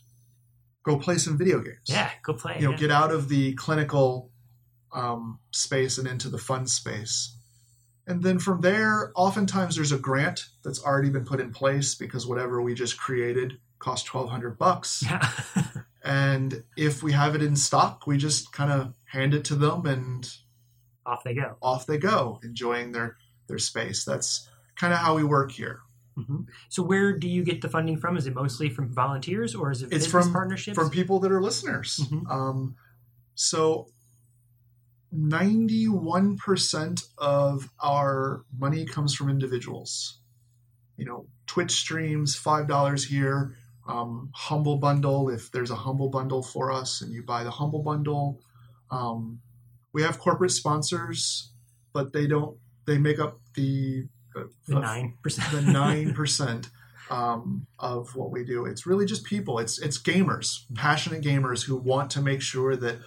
go 0.83 0.97
play 0.97 1.17
some 1.17 1.37
video 1.37 1.59
games. 1.59 1.79
Yeah. 1.85 2.11
Go 2.23 2.33
play. 2.33 2.57
You 2.59 2.65
know, 2.65 2.71
yeah. 2.71 2.77
get 2.77 2.91
out 2.91 3.11
of 3.11 3.29
the 3.29 3.53
clinical 3.55 4.29
um, 4.93 5.39
space 5.51 5.97
and 5.97 6.07
into 6.07 6.29
the 6.29 6.37
fun 6.37 6.67
space. 6.67 7.35
And 8.05 8.21
then 8.21 8.37
from 8.37 8.61
there, 8.61 9.11
oftentimes 9.15 9.75
there's 9.75 9.93
a 9.93 9.97
grant 9.97 10.45
that's 10.63 10.83
already 10.83 11.09
been 11.09 11.25
put 11.25 11.39
in 11.39 11.51
place 11.51 11.95
because 11.95 12.27
whatever 12.27 12.61
we 12.61 12.75
just 12.75 12.99
created 12.99 13.59
cost 13.79 14.05
twelve 14.05 14.29
hundred 14.29 14.57
bucks 14.57 15.03
yeah. 15.03 15.29
and 16.05 16.63
if 16.77 17.03
we 17.03 17.11
have 17.11 17.35
it 17.35 17.43
in 17.43 17.53
stock 17.53 18.07
we 18.07 18.17
just 18.17 18.53
kind 18.53 18.71
of 18.71 18.93
hand 19.13 19.33
it 19.35 19.45
to 19.45 19.55
them 19.55 19.85
and 19.85 20.27
Off 21.05 21.23
they 21.23 21.33
go. 21.35 21.55
off 21.61 21.85
they 21.85 21.97
go 21.99 22.39
enjoying 22.43 22.91
their 22.93 23.15
their 23.47 23.59
space 23.59 24.03
that's 24.03 24.49
kind 24.75 24.91
of 24.93 24.99
how 24.99 25.15
we 25.15 25.23
work 25.23 25.51
here 25.51 25.79
hmm 26.15 26.41
So 26.69 26.81
where 26.83 27.17
do 27.17 27.27
you 27.27 27.43
get 27.43 27.61
the 27.61 27.69
funding 27.69 27.97
from? 27.97 28.17
Is 28.17 28.25
it 28.27 28.33
mostly 28.35 28.69
from 28.69 28.93
volunteers 28.93 29.53
or 29.55 29.71
is 29.71 29.81
it 29.81 29.85
It's 29.85 30.05
business 30.05 30.11
from- 30.25 30.33
partnerships? 30.33 30.75
from 30.75 30.89
people 30.89 31.19
that 31.21 31.31
are 31.31 31.41
listeners 31.41 31.99
Mhm. 32.03 32.29
um, 32.29 32.75
so 33.35 33.87
91% 35.13 37.03
of 37.17 37.69
our 37.81 38.43
money 38.57 38.85
comes 38.85 39.13
from 39.13 39.29
individuals 39.29 40.19
you 40.97 41.05
know 41.05 41.27
twitch 41.47 41.71
streams 41.71 42.35
$5 42.39 43.05
here 43.07 43.55
um, 43.87 44.29
humble 44.33 44.77
bundle 44.77 45.29
if 45.29 45.51
there's 45.51 45.71
a 45.71 45.75
humble 45.75 46.09
bundle 46.09 46.41
for 46.41 46.71
us 46.71 47.01
and 47.01 47.11
you 47.11 47.21
buy 47.23 47.43
the 47.43 47.51
humble 47.51 47.83
bundle 47.83 48.39
um, 48.93 49.39
we 49.93 50.01
have 50.03 50.19
corporate 50.19 50.51
sponsors 50.51 51.53
but 51.93 52.11
they 52.11 52.27
don't 52.27 52.57
they 52.85 52.97
make 52.97 53.19
up 53.19 53.39
the 53.55 54.07
nine 54.67 55.13
percent. 55.21 55.51
the 55.51 55.61
nine 55.61 56.13
percent 56.13 56.69
um, 57.09 57.67
of 57.79 58.15
what 58.15 58.31
we 58.31 58.43
do. 58.43 58.65
It's 58.65 58.85
really 58.85 59.05
just 59.05 59.23
people. 59.23 59.59
It's 59.59 59.79
it's 59.79 60.01
gamers, 60.01 60.65
passionate 60.75 61.23
gamers 61.23 61.65
who 61.65 61.77
want 61.77 62.09
to 62.11 62.21
make 62.21 62.41
sure 62.41 62.75
that 62.75 62.97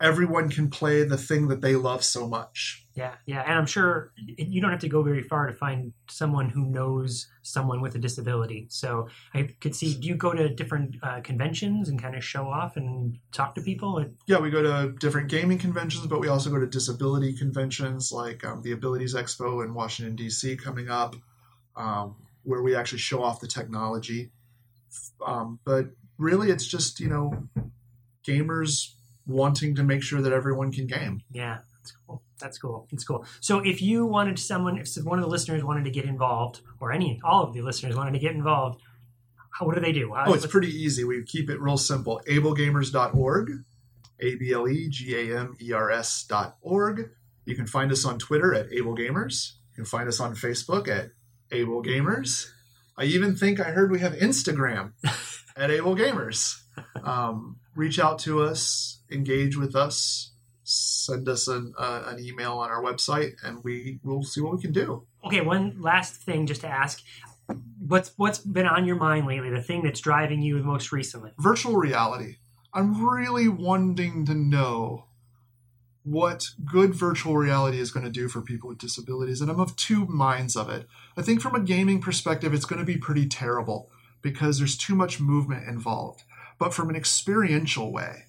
everyone 0.00 0.48
can 0.48 0.70
play 0.70 1.04
the 1.04 1.18
thing 1.18 1.48
that 1.48 1.60
they 1.60 1.76
love 1.76 2.02
so 2.02 2.26
much. 2.26 2.86
Yeah, 3.00 3.14
yeah, 3.24 3.40
and 3.46 3.58
I'm 3.58 3.64
sure 3.64 4.12
you 4.18 4.60
don't 4.60 4.70
have 4.70 4.80
to 4.80 4.88
go 4.88 5.02
very 5.02 5.22
far 5.22 5.46
to 5.46 5.54
find 5.54 5.94
someone 6.10 6.50
who 6.50 6.66
knows 6.66 7.28
someone 7.40 7.80
with 7.80 7.94
a 7.94 7.98
disability. 7.98 8.66
So 8.68 9.08
I 9.32 9.54
could 9.58 9.74
see. 9.74 9.94
Do 9.94 10.06
you 10.06 10.16
go 10.16 10.34
to 10.34 10.50
different 10.50 10.96
uh, 11.02 11.22
conventions 11.22 11.88
and 11.88 11.98
kind 11.98 12.14
of 12.14 12.22
show 12.22 12.46
off 12.46 12.76
and 12.76 13.18
talk 13.32 13.54
to 13.54 13.62
people? 13.62 14.04
Yeah, 14.26 14.38
we 14.40 14.50
go 14.50 14.62
to 14.62 14.92
different 14.98 15.30
gaming 15.30 15.56
conventions, 15.56 16.06
but 16.08 16.20
we 16.20 16.28
also 16.28 16.50
go 16.50 16.60
to 16.60 16.66
disability 16.66 17.34
conventions 17.34 18.12
like 18.12 18.44
um, 18.44 18.60
the 18.60 18.72
Abilities 18.72 19.14
Expo 19.14 19.64
in 19.64 19.72
Washington 19.72 20.14
D.C. 20.14 20.56
coming 20.56 20.90
up, 20.90 21.16
um, 21.76 22.16
where 22.42 22.60
we 22.60 22.76
actually 22.76 22.98
show 22.98 23.22
off 23.22 23.40
the 23.40 23.48
technology. 23.48 24.30
Um, 25.26 25.58
but 25.64 25.86
really, 26.18 26.50
it's 26.50 26.66
just 26.66 27.00
you 27.00 27.08
know 27.08 27.48
gamers 28.28 28.92
wanting 29.26 29.74
to 29.76 29.82
make 29.82 30.02
sure 30.02 30.20
that 30.20 30.34
everyone 30.34 30.70
can 30.70 30.86
game. 30.86 31.22
Yeah, 31.30 31.60
that's 31.78 31.94
cool. 32.06 32.22
That's 32.40 32.58
cool. 32.58 32.88
That's 32.90 33.04
cool. 33.04 33.24
So 33.40 33.58
if 33.60 33.80
you 33.82 34.06
wanted 34.06 34.38
someone, 34.38 34.78
if 34.78 34.94
one 35.04 35.18
of 35.18 35.24
the 35.24 35.30
listeners 35.30 35.62
wanted 35.62 35.84
to 35.84 35.90
get 35.90 36.04
involved, 36.04 36.60
or 36.80 36.92
any, 36.92 37.20
all 37.22 37.44
of 37.44 37.54
the 37.54 37.62
listeners 37.62 37.94
wanted 37.96 38.12
to 38.12 38.18
get 38.18 38.34
involved, 38.34 38.80
How, 39.58 39.66
what 39.66 39.74
do 39.74 39.80
they 39.80 39.92
do? 39.92 40.12
oh, 40.16 40.32
it's 40.34 40.46
pretty 40.46 40.68
easy. 40.70 41.04
We 41.04 41.22
keep 41.24 41.50
it 41.50 41.60
real 41.60 41.76
simple. 41.76 42.20
ablegamers.org, 42.28 43.50
A 44.20 44.34
B 44.36 44.52
L 44.52 44.68
E 44.68 44.88
G 44.88 45.14
A 45.16 45.38
M 45.40 45.56
E 45.60 45.72
R 45.72 45.90
S.org. 45.90 47.10
You 47.44 47.54
can 47.56 47.66
find 47.66 47.90
us 47.92 48.04
on 48.04 48.18
Twitter 48.18 48.54
at 48.54 48.70
ablegamers. 48.70 49.52
You 49.70 49.76
can 49.76 49.84
find 49.84 50.08
us 50.08 50.20
on 50.20 50.34
Facebook 50.34 50.88
at 50.88 51.10
ablegamers. 51.50 52.46
I 52.96 53.04
even 53.04 53.34
think 53.34 53.60
I 53.60 53.70
heard 53.70 53.90
we 53.90 54.00
have 54.00 54.12
Instagram 54.14 54.92
at 55.56 55.70
ablegamers. 55.70 56.56
Um, 57.02 57.56
reach 57.74 57.98
out 57.98 58.18
to 58.20 58.42
us, 58.42 59.00
engage 59.10 59.56
with 59.56 59.74
us, 59.74 60.32
send 60.70 61.28
us 61.28 61.48
an, 61.48 61.74
uh, 61.76 62.02
an 62.06 62.24
email 62.24 62.52
on 62.52 62.70
our 62.70 62.82
website, 62.82 63.32
and 63.42 63.62
we 63.64 63.98
will 64.02 64.22
see 64.22 64.40
what 64.40 64.54
we 64.54 64.62
can 64.62 64.72
do. 64.72 65.06
Okay, 65.24 65.40
one 65.40 65.80
last 65.80 66.14
thing 66.14 66.46
just 66.46 66.60
to 66.62 66.68
ask. 66.68 67.02
What's 67.84 68.12
what's 68.16 68.38
been 68.38 68.66
on 68.66 68.86
your 68.86 68.96
mind 68.96 69.26
lately? 69.26 69.50
The 69.50 69.62
thing 69.62 69.82
that's 69.82 70.00
driving 70.00 70.40
you 70.40 70.62
most 70.62 70.92
recently? 70.92 71.32
Virtual 71.38 71.76
reality. 71.76 72.36
I'm 72.72 73.04
really 73.04 73.48
wanting 73.48 74.24
to 74.26 74.34
know 74.34 75.06
what 76.04 76.44
good 76.64 76.94
virtual 76.94 77.36
reality 77.36 77.80
is 77.80 77.90
going 77.90 78.06
to 78.06 78.10
do 78.10 78.28
for 78.28 78.40
people 78.40 78.68
with 78.68 78.78
disabilities, 78.78 79.40
and 79.40 79.50
I'm 79.50 79.60
of 79.60 79.74
two 79.74 80.06
minds 80.06 80.54
of 80.54 80.70
it. 80.70 80.86
I 81.16 81.22
think 81.22 81.40
from 81.40 81.56
a 81.56 81.60
gaming 81.60 82.00
perspective, 82.00 82.54
it's 82.54 82.64
going 82.64 82.78
to 82.78 82.86
be 82.86 82.96
pretty 82.96 83.26
terrible 83.26 83.90
because 84.22 84.58
there's 84.58 84.76
too 84.76 84.94
much 84.94 85.20
movement 85.20 85.68
involved. 85.68 86.22
But 86.58 86.72
from 86.72 86.90
an 86.90 86.96
experiential 86.96 87.92
way, 87.92 88.26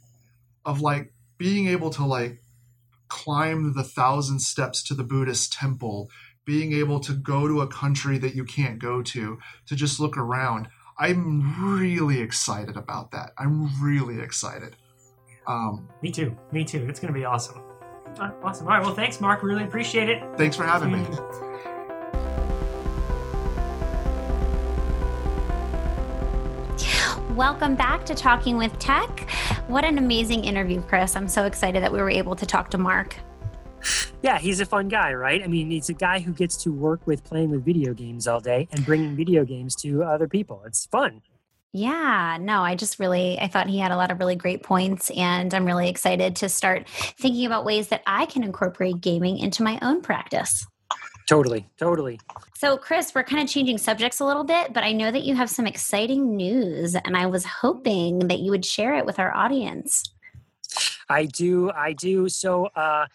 of 0.65 0.81
like 0.81 1.13
being 1.41 1.67
able 1.67 1.89
to 1.89 2.05
like 2.05 2.39
climb 3.07 3.73
the 3.73 3.83
thousand 3.83 4.39
steps 4.39 4.83
to 4.83 4.93
the 4.93 5.03
Buddhist 5.03 5.51
temple 5.51 6.07
being 6.45 6.71
able 6.73 6.99
to 6.99 7.13
go 7.13 7.47
to 7.47 7.61
a 7.61 7.67
country 7.67 8.19
that 8.19 8.35
you 8.35 8.45
can't 8.45 8.77
go 8.77 9.01
to, 9.01 9.39
to 9.65 9.75
just 9.75 9.99
look 9.99 10.17
around. 10.17 10.67
I'm 10.99 11.79
really 11.79 12.19
excited 12.21 12.77
about 12.77 13.09
that. 13.11 13.31
I'm 13.39 13.83
really 13.83 14.19
excited. 14.19 14.75
Um, 15.47 15.89
Me 16.03 16.11
too. 16.11 16.37
Me 16.51 16.63
too. 16.63 16.85
It's 16.87 16.99
going 16.99 17.11
to 17.11 17.19
be 17.19 17.25
awesome. 17.25 17.63
Awesome. 18.19 18.67
All 18.67 18.73
right. 18.73 18.83
Well, 18.83 18.93
thanks, 18.93 19.19
Mark. 19.19 19.41
Really 19.41 19.63
appreciate 19.63 20.09
it. 20.09 20.21
Thanks 20.37 20.55
for 20.55 20.63
having 20.63 20.91
me. 20.91 21.07
Welcome 27.35 27.75
back 27.75 28.05
to 28.05 28.15
Talking 28.15 28.57
with 28.57 28.77
Tech. 28.79 29.29
What 29.67 29.83
an 29.83 29.97
amazing 29.97 30.45
interview, 30.45 30.81
Chris. 30.81 31.15
I'm 31.15 31.27
so 31.27 31.45
excited 31.45 31.83
that 31.83 31.91
we 31.91 31.99
were 31.99 32.09
able 32.09 32.35
to 32.35 32.45
talk 32.45 32.69
to 32.71 32.77
Mark 32.77 33.17
yeah, 34.21 34.37
he's 34.37 34.59
a 34.59 34.65
fun 34.65 34.87
guy, 34.87 35.13
right? 35.13 35.43
I 35.43 35.47
mean, 35.47 35.71
he's 35.71 35.89
a 35.89 35.93
guy 35.93 36.19
who 36.19 36.31
gets 36.31 36.57
to 36.63 36.71
work 36.71 37.05
with 37.07 37.23
playing 37.23 37.51
with 37.51 37.65
video 37.65 37.93
games 37.93 38.27
all 38.27 38.39
day 38.39 38.67
and 38.71 38.85
bringing 38.85 39.15
video 39.15 39.43
games 39.43 39.75
to 39.77 40.03
other 40.03 40.27
people. 40.27 40.61
It's 40.65 40.85
fun. 40.85 41.21
Yeah, 41.73 42.37
no, 42.39 42.61
I 42.61 42.75
just 42.75 42.99
really 42.99 43.39
I 43.39 43.47
thought 43.47 43.67
he 43.67 43.79
had 43.79 43.91
a 43.91 43.95
lot 43.95 44.11
of 44.11 44.19
really 44.19 44.35
great 44.35 44.61
points 44.61 45.09
and 45.11 45.53
I'm 45.53 45.65
really 45.65 45.87
excited 45.87 46.35
to 46.37 46.49
start 46.49 46.89
thinking 46.89 47.45
about 47.45 47.63
ways 47.63 47.87
that 47.87 48.01
I 48.05 48.25
can 48.25 48.43
incorporate 48.43 48.99
gaming 48.99 49.37
into 49.37 49.63
my 49.63 49.79
own 49.81 50.01
practice. 50.01 50.67
Totally, 51.27 51.69
totally. 51.77 52.19
So, 52.55 52.77
Chris, 52.77 53.13
we're 53.15 53.23
kind 53.23 53.41
of 53.41 53.49
changing 53.49 53.77
subjects 53.77 54.19
a 54.19 54.25
little 54.25 54.43
bit, 54.43 54.73
but 54.73 54.83
I 54.83 54.91
know 54.91 55.11
that 55.11 55.23
you 55.23 55.35
have 55.35 55.49
some 55.49 55.65
exciting 55.65 56.35
news 56.35 56.95
and 56.95 57.15
I 57.15 57.25
was 57.25 57.45
hoping 57.45 58.27
that 58.27 58.39
you 58.39 58.51
would 58.51 58.65
share 58.65 58.95
it 58.95 59.05
with 59.05 59.19
our 59.19 59.33
audience. 59.35 60.03
I 61.11 61.25
do. 61.25 61.69
I 61.71 61.91
do. 61.91 62.29
So, 62.29 62.67
uh, 62.67 63.07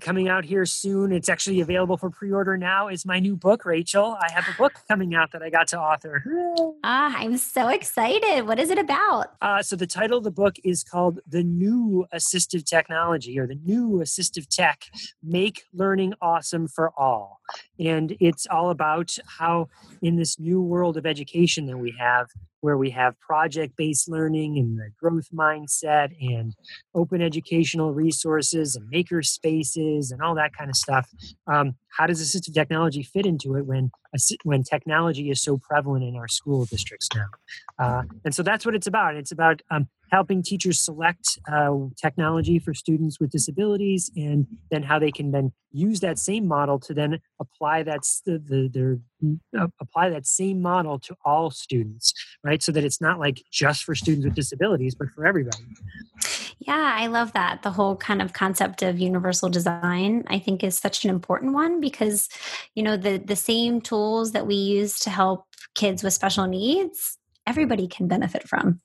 coming 0.00 0.28
out 0.28 0.44
here 0.44 0.66
soon. 0.66 1.12
It's 1.12 1.28
actually 1.28 1.60
available 1.60 1.96
for 1.96 2.10
pre-order 2.10 2.56
now. 2.56 2.88
Is 2.88 3.06
my 3.06 3.20
new 3.20 3.36
book, 3.36 3.64
Rachel. 3.64 4.18
I 4.20 4.30
have 4.32 4.44
a 4.48 4.56
book 4.58 4.72
coming 4.88 5.14
out 5.14 5.30
that 5.32 5.42
I 5.42 5.48
got 5.48 5.68
to 5.68 5.80
author. 5.80 6.24
ah, 6.84 7.14
I'm 7.16 7.36
so 7.36 7.68
excited. 7.68 8.46
What 8.46 8.58
is 8.58 8.70
it 8.70 8.78
about? 8.78 9.34
Uh, 9.40 9.62
so 9.62 9.76
the 9.76 9.86
title 9.86 10.18
of 10.18 10.24
the 10.24 10.30
book 10.30 10.56
is 10.64 10.82
called 10.82 11.20
"The 11.26 11.42
New 11.42 12.06
Assistive 12.12 12.64
Technology" 12.64 13.38
or 13.38 13.46
"The 13.46 13.58
New 13.64 14.00
Assistive 14.02 14.48
Tech: 14.48 14.84
Make 15.22 15.62
Learning 15.72 16.14
Awesome 16.20 16.66
for 16.66 16.92
All." 16.98 17.40
And 17.78 18.16
it's 18.20 18.46
all 18.46 18.70
about 18.70 19.16
how, 19.26 19.68
in 20.00 20.16
this 20.16 20.38
new 20.38 20.60
world 20.60 20.96
of 20.96 21.06
education 21.06 21.66
that 21.66 21.78
we 21.78 21.94
have, 21.98 22.28
where 22.62 22.78
we 22.78 22.90
have 22.90 23.18
project 23.20 23.76
based 23.76 24.08
learning 24.08 24.56
and 24.56 24.78
the 24.78 24.90
growth 24.98 25.28
mindset 25.34 26.12
and 26.20 26.54
open 26.94 27.11
educational 27.20 27.92
resources 27.92 28.76
and 28.76 28.88
maker 28.88 29.22
spaces 29.22 30.10
and 30.10 30.22
all 30.22 30.34
that 30.36 30.56
kind 30.56 30.70
of 30.70 30.76
stuff. 30.76 31.08
Um, 31.46 31.74
how 31.88 32.06
does 32.06 32.22
assistive 32.22 32.54
technology 32.54 33.02
fit 33.02 33.26
into 33.26 33.56
it 33.56 33.66
when 33.66 33.90
when 34.44 34.62
technology 34.62 35.30
is 35.30 35.40
so 35.40 35.58
prevalent 35.58 36.04
in 36.04 36.16
our 36.16 36.28
school 36.28 36.64
districts 36.64 37.08
now? 37.14 37.26
Uh, 37.78 38.02
and 38.24 38.34
so 38.34 38.42
that's 38.42 38.64
what 38.64 38.74
it's 38.74 38.86
about. 38.86 39.16
It's 39.16 39.32
about 39.32 39.62
um, 39.70 39.88
helping 40.12 40.42
teachers 40.42 40.78
select 40.78 41.38
uh, 41.50 41.74
technology 42.00 42.58
for 42.58 42.74
students 42.74 43.18
with 43.18 43.30
disabilities 43.30 44.10
and 44.14 44.46
then 44.70 44.82
how 44.82 44.98
they 44.98 45.10
can 45.10 45.32
then 45.32 45.50
use 45.72 46.00
that 46.00 46.18
same 46.18 46.46
model 46.46 46.78
to 46.78 46.92
then 46.92 47.18
apply 47.40 47.82
that 47.82 48.00
the, 48.26 48.38
the, 48.38 48.68
their, 48.72 48.98
uh, 49.58 49.68
apply 49.80 50.10
that 50.10 50.26
same 50.26 50.60
model 50.60 50.98
to 50.98 51.16
all 51.24 51.50
students 51.50 52.12
right 52.44 52.62
so 52.62 52.70
that 52.70 52.84
it's 52.84 53.00
not 53.00 53.18
like 53.18 53.42
just 53.50 53.84
for 53.84 53.94
students 53.94 54.26
with 54.26 54.34
disabilities 54.34 54.94
but 54.94 55.08
for 55.14 55.24
everybody 55.24 55.64
yeah 56.58 56.94
i 56.98 57.06
love 57.06 57.32
that 57.32 57.62
the 57.62 57.70
whole 57.70 57.96
kind 57.96 58.20
of 58.20 58.34
concept 58.34 58.82
of 58.82 58.98
universal 58.98 59.48
design 59.48 60.22
i 60.26 60.38
think 60.38 60.62
is 60.62 60.76
such 60.76 61.04
an 61.04 61.10
important 61.10 61.54
one 61.54 61.80
because 61.80 62.28
you 62.74 62.82
know 62.82 62.98
the 62.98 63.16
the 63.16 63.36
same 63.36 63.80
tools 63.80 64.01
that 64.32 64.46
we 64.46 64.54
use 64.54 64.98
to 65.00 65.10
help 65.10 65.46
kids 65.74 66.02
with 66.02 66.12
special 66.12 66.46
needs 66.46 67.18
everybody 67.46 67.88
can 67.88 68.06
benefit 68.08 68.48
from. 68.48 68.80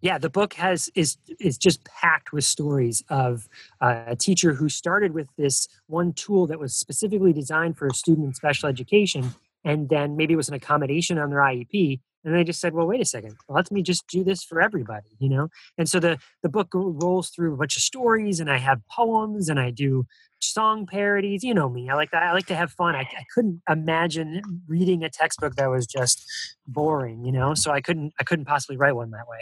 Yeah 0.00 0.18
the 0.18 0.30
book 0.30 0.54
has 0.54 0.90
is 0.94 1.16
is 1.40 1.58
just 1.58 1.84
packed 1.84 2.32
with 2.32 2.44
stories 2.44 3.02
of 3.08 3.48
uh, 3.80 4.04
a 4.06 4.16
teacher 4.16 4.54
who 4.54 4.68
started 4.68 5.12
with 5.12 5.28
this 5.36 5.68
one 5.86 6.12
tool 6.12 6.46
that 6.46 6.58
was 6.58 6.74
specifically 6.74 7.32
designed 7.32 7.76
for 7.76 7.86
a 7.86 7.94
student 7.94 8.26
in 8.26 8.34
special 8.34 8.68
education 8.68 9.34
and 9.64 9.88
then 9.88 10.16
maybe 10.16 10.34
it 10.34 10.36
was 10.36 10.48
an 10.48 10.54
accommodation 10.54 11.18
on 11.18 11.30
their 11.30 11.40
iep 11.40 12.00
and 12.24 12.34
they 12.34 12.44
just 12.44 12.60
said 12.60 12.74
well 12.74 12.86
wait 12.86 13.00
a 13.00 13.04
second. 13.04 13.36
Let 13.48 13.70
me 13.70 13.82
just 13.82 14.06
do 14.08 14.24
this 14.24 14.42
for 14.42 14.60
everybody 14.60 15.08
you 15.18 15.28
know? 15.28 15.48
And 15.78 15.88
so 15.88 16.00
the 16.00 16.18
the 16.42 16.48
book 16.48 16.68
rolls 16.72 17.30
through 17.30 17.54
a 17.54 17.56
bunch 17.56 17.76
of 17.76 17.82
stories 17.82 18.40
and 18.40 18.50
i 18.50 18.58
have 18.58 18.80
poems 18.90 19.48
and 19.48 19.58
i 19.60 19.70
do 19.70 20.06
song 20.40 20.86
parodies 20.86 21.42
you 21.42 21.54
know 21.54 21.68
me. 21.68 21.88
I 21.88 21.94
like 21.94 22.10
that 22.10 22.22
i 22.22 22.32
like 22.32 22.46
to 22.46 22.56
have 22.56 22.72
fun. 22.72 22.94
I, 22.94 23.00
I 23.00 23.24
couldn't 23.34 23.62
imagine 23.68 24.42
reading 24.68 25.02
a 25.04 25.10
textbook 25.10 25.54
that 25.56 25.70
was 25.70 25.86
just 25.86 26.24
boring 26.66 27.24
you 27.24 27.32
know? 27.32 27.54
So 27.54 27.70
i 27.70 27.80
couldn't 27.80 28.12
i 28.20 28.24
couldn't 28.24 28.46
possibly 28.46 28.76
write 28.76 28.96
one 28.96 29.10
that 29.10 29.28
way 29.28 29.38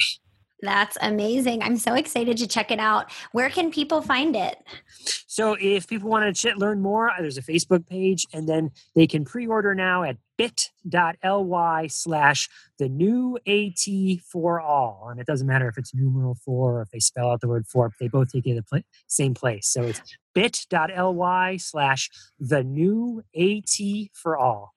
that's 0.62 0.96
amazing. 1.02 1.60
I'm 1.60 1.76
so 1.76 1.94
excited 1.94 2.36
to 2.38 2.46
check 2.46 2.70
it 2.70 2.78
out. 2.78 3.10
Where 3.32 3.50
can 3.50 3.70
people 3.70 4.00
find 4.00 4.36
it? 4.36 4.62
So, 5.26 5.56
if 5.60 5.88
people 5.88 6.08
want 6.08 6.36
to 6.36 6.54
learn 6.56 6.80
more, 6.80 7.10
uh, 7.10 7.20
there's 7.20 7.36
a 7.36 7.42
Facebook 7.42 7.86
page, 7.88 8.26
and 8.32 8.48
then 8.48 8.70
they 8.94 9.08
can 9.08 9.24
pre 9.24 9.46
order 9.46 9.74
now 9.74 10.04
at 10.04 10.16
bit.ly 10.38 11.86
slash 11.88 12.48
the 12.78 12.88
new 12.88 13.38
AT 13.46 14.20
for 14.30 14.60
all. 14.60 15.08
And 15.10 15.20
it 15.20 15.26
doesn't 15.26 15.46
matter 15.46 15.68
if 15.68 15.76
it's 15.76 15.94
numeral 15.94 16.36
four 16.36 16.78
or 16.78 16.82
if 16.82 16.90
they 16.90 17.00
spell 17.00 17.30
out 17.30 17.40
the 17.40 17.48
word 17.48 17.66
for, 17.66 17.92
they 18.00 18.08
both 18.08 18.30
take 18.32 18.46
you 18.46 18.54
to 18.54 18.60
the 18.60 18.66
pl- 18.66 18.88
same 19.08 19.34
place. 19.34 19.68
So, 19.68 19.82
it's 19.82 20.00
bit.ly 20.32 21.56
slash 21.56 22.08
the 22.38 22.62
new 22.62 23.22
AT 23.36 24.08
for 24.14 24.38
all. 24.38 24.74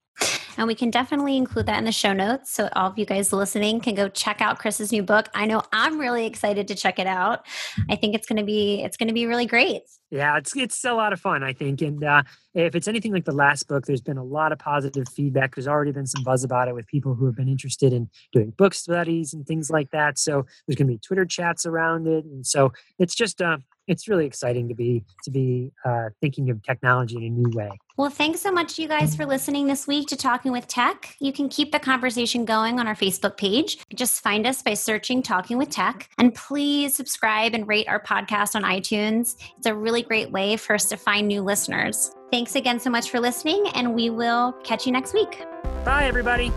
And 0.57 0.67
we 0.67 0.75
can 0.75 0.89
definitely 0.89 1.37
include 1.37 1.65
that 1.65 1.77
in 1.77 1.85
the 1.85 1.91
show 1.91 2.13
notes. 2.13 2.51
So 2.51 2.69
all 2.73 2.89
of 2.89 2.97
you 2.97 3.05
guys 3.05 3.33
listening 3.33 3.81
can 3.81 3.95
go 3.95 4.07
check 4.07 4.41
out 4.41 4.59
Chris's 4.59 4.91
new 4.91 5.03
book. 5.03 5.27
I 5.33 5.45
know 5.45 5.61
I'm 5.73 5.99
really 5.99 6.25
excited 6.25 6.67
to 6.69 6.75
check 6.75 6.97
it 6.99 7.07
out. 7.07 7.45
I 7.89 7.95
think 7.95 8.15
it's 8.15 8.25
going 8.25 8.37
to 8.37 8.45
be, 8.45 8.81
it's 8.83 8.97
going 8.97 9.07
to 9.07 9.13
be 9.13 9.25
really 9.25 9.45
great. 9.45 9.81
Yeah, 10.11 10.37
it's, 10.37 10.55
it's 10.55 10.85
a 10.85 10.93
lot 10.93 11.13
of 11.13 11.19
fun, 11.19 11.43
I 11.43 11.51
think. 11.51 11.81
And 11.81 12.03
uh, 12.03 12.23
if 12.53 12.75
it's 12.75 12.87
anything 12.87 13.11
like 13.11 13.25
the 13.25 13.33
last 13.33 13.67
book, 13.67 13.85
there's 13.85 14.01
been 14.01 14.17
a 14.17 14.23
lot 14.23 14.51
of 14.51 14.59
positive 14.59 15.07
feedback. 15.13 15.55
There's 15.55 15.67
already 15.67 15.91
been 15.91 16.05
some 16.05 16.23
buzz 16.23 16.43
about 16.43 16.67
it 16.67 16.75
with 16.75 16.87
people 16.87 17.15
who 17.15 17.25
have 17.25 17.35
been 17.35 17.49
interested 17.49 17.91
in 17.91 18.09
doing 18.31 18.51
book 18.51 18.73
studies 18.73 19.33
and 19.33 19.45
things 19.45 19.69
like 19.69 19.91
that. 19.91 20.17
So 20.17 20.45
there's 20.67 20.77
going 20.77 20.87
to 20.87 20.93
be 20.93 20.99
Twitter 20.99 21.25
chats 21.25 21.65
around 21.65 22.07
it. 22.07 22.23
And 22.23 22.45
so 22.45 22.71
it's 22.97 23.15
just, 23.15 23.41
uh, 23.41 23.57
it's 23.87 24.07
really 24.07 24.25
exciting 24.25 24.67
to 24.69 24.75
be 24.75 25.03
to 25.23 25.31
be 25.31 25.71
uh, 25.83 26.09
thinking 26.21 26.49
of 26.49 26.61
technology 26.63 27.17
in 27.17 27.23
a 27.23 27.29
new 27.29 27.49
way. 27.55 27.69
Well, 27.97 28.09
thanks 28.09 28.41
so 28.41 28.51
much, 28.51 28.77
you 28.77 28.87
guys, 28.89 29.15
for 29.15 29.25
listening 29.25 29.67
this 29.67 29.87
week 29.87 30.07
to 30.07 30.17
Talking 30.17 30.51
with 30.51 30.67
Tech. 30.67 31.15
You 31.19 31.31
can 31.31 31.47
keep 31.47 31.71
the 31.71 31.79
conversation 31.79 32.43
going 32.43 32.79
on 32.79 32.87
our 32.87 32.95
Facebook 32.95 33.37
page. 33.37 33.77
Just 33.95 34.21
find 34.21 34.45
us 34.45 34.61
by 34.61 34.73
searching 34.73 35.23
Talking 35.23 35.57
with 35.57 35.69
Tech. 35.69 36.09
And 36.17 36.35
please 36.35 36.95
subscribe 36.95 37.53
and 37.53 37.67
rate 37.67 37.87
our 37.87 38.01
podcast 38.01 38.55
on 38.55 38.63
iTunes. 38.63 39.35
It's 39.57 39.65
a 39.65 39.73
really 39.73 40.01
great 40.01 40.31
way 40.31 40.57
for 40.57 40.73
us 40.73 40.89
to 40.89 40.97
find 40.97 41.27
new 41.27 41.41
listeners. 41.41 42.11
Thanks 42.31 42.55
again 42.55 42.79
so 42.79 42.89
much 42.89 43.09
for 43.09 43.19
listening, 43.19 43.65
and 43.75 43.95
we 43.95 44.09
will 44.09 44.51
catch 44.63 44.85
you 44.85 44.91
next 44.91 45.13
week. 45.13 45.45
Bye, 45.85 46.05
everybody. 46.05 46.51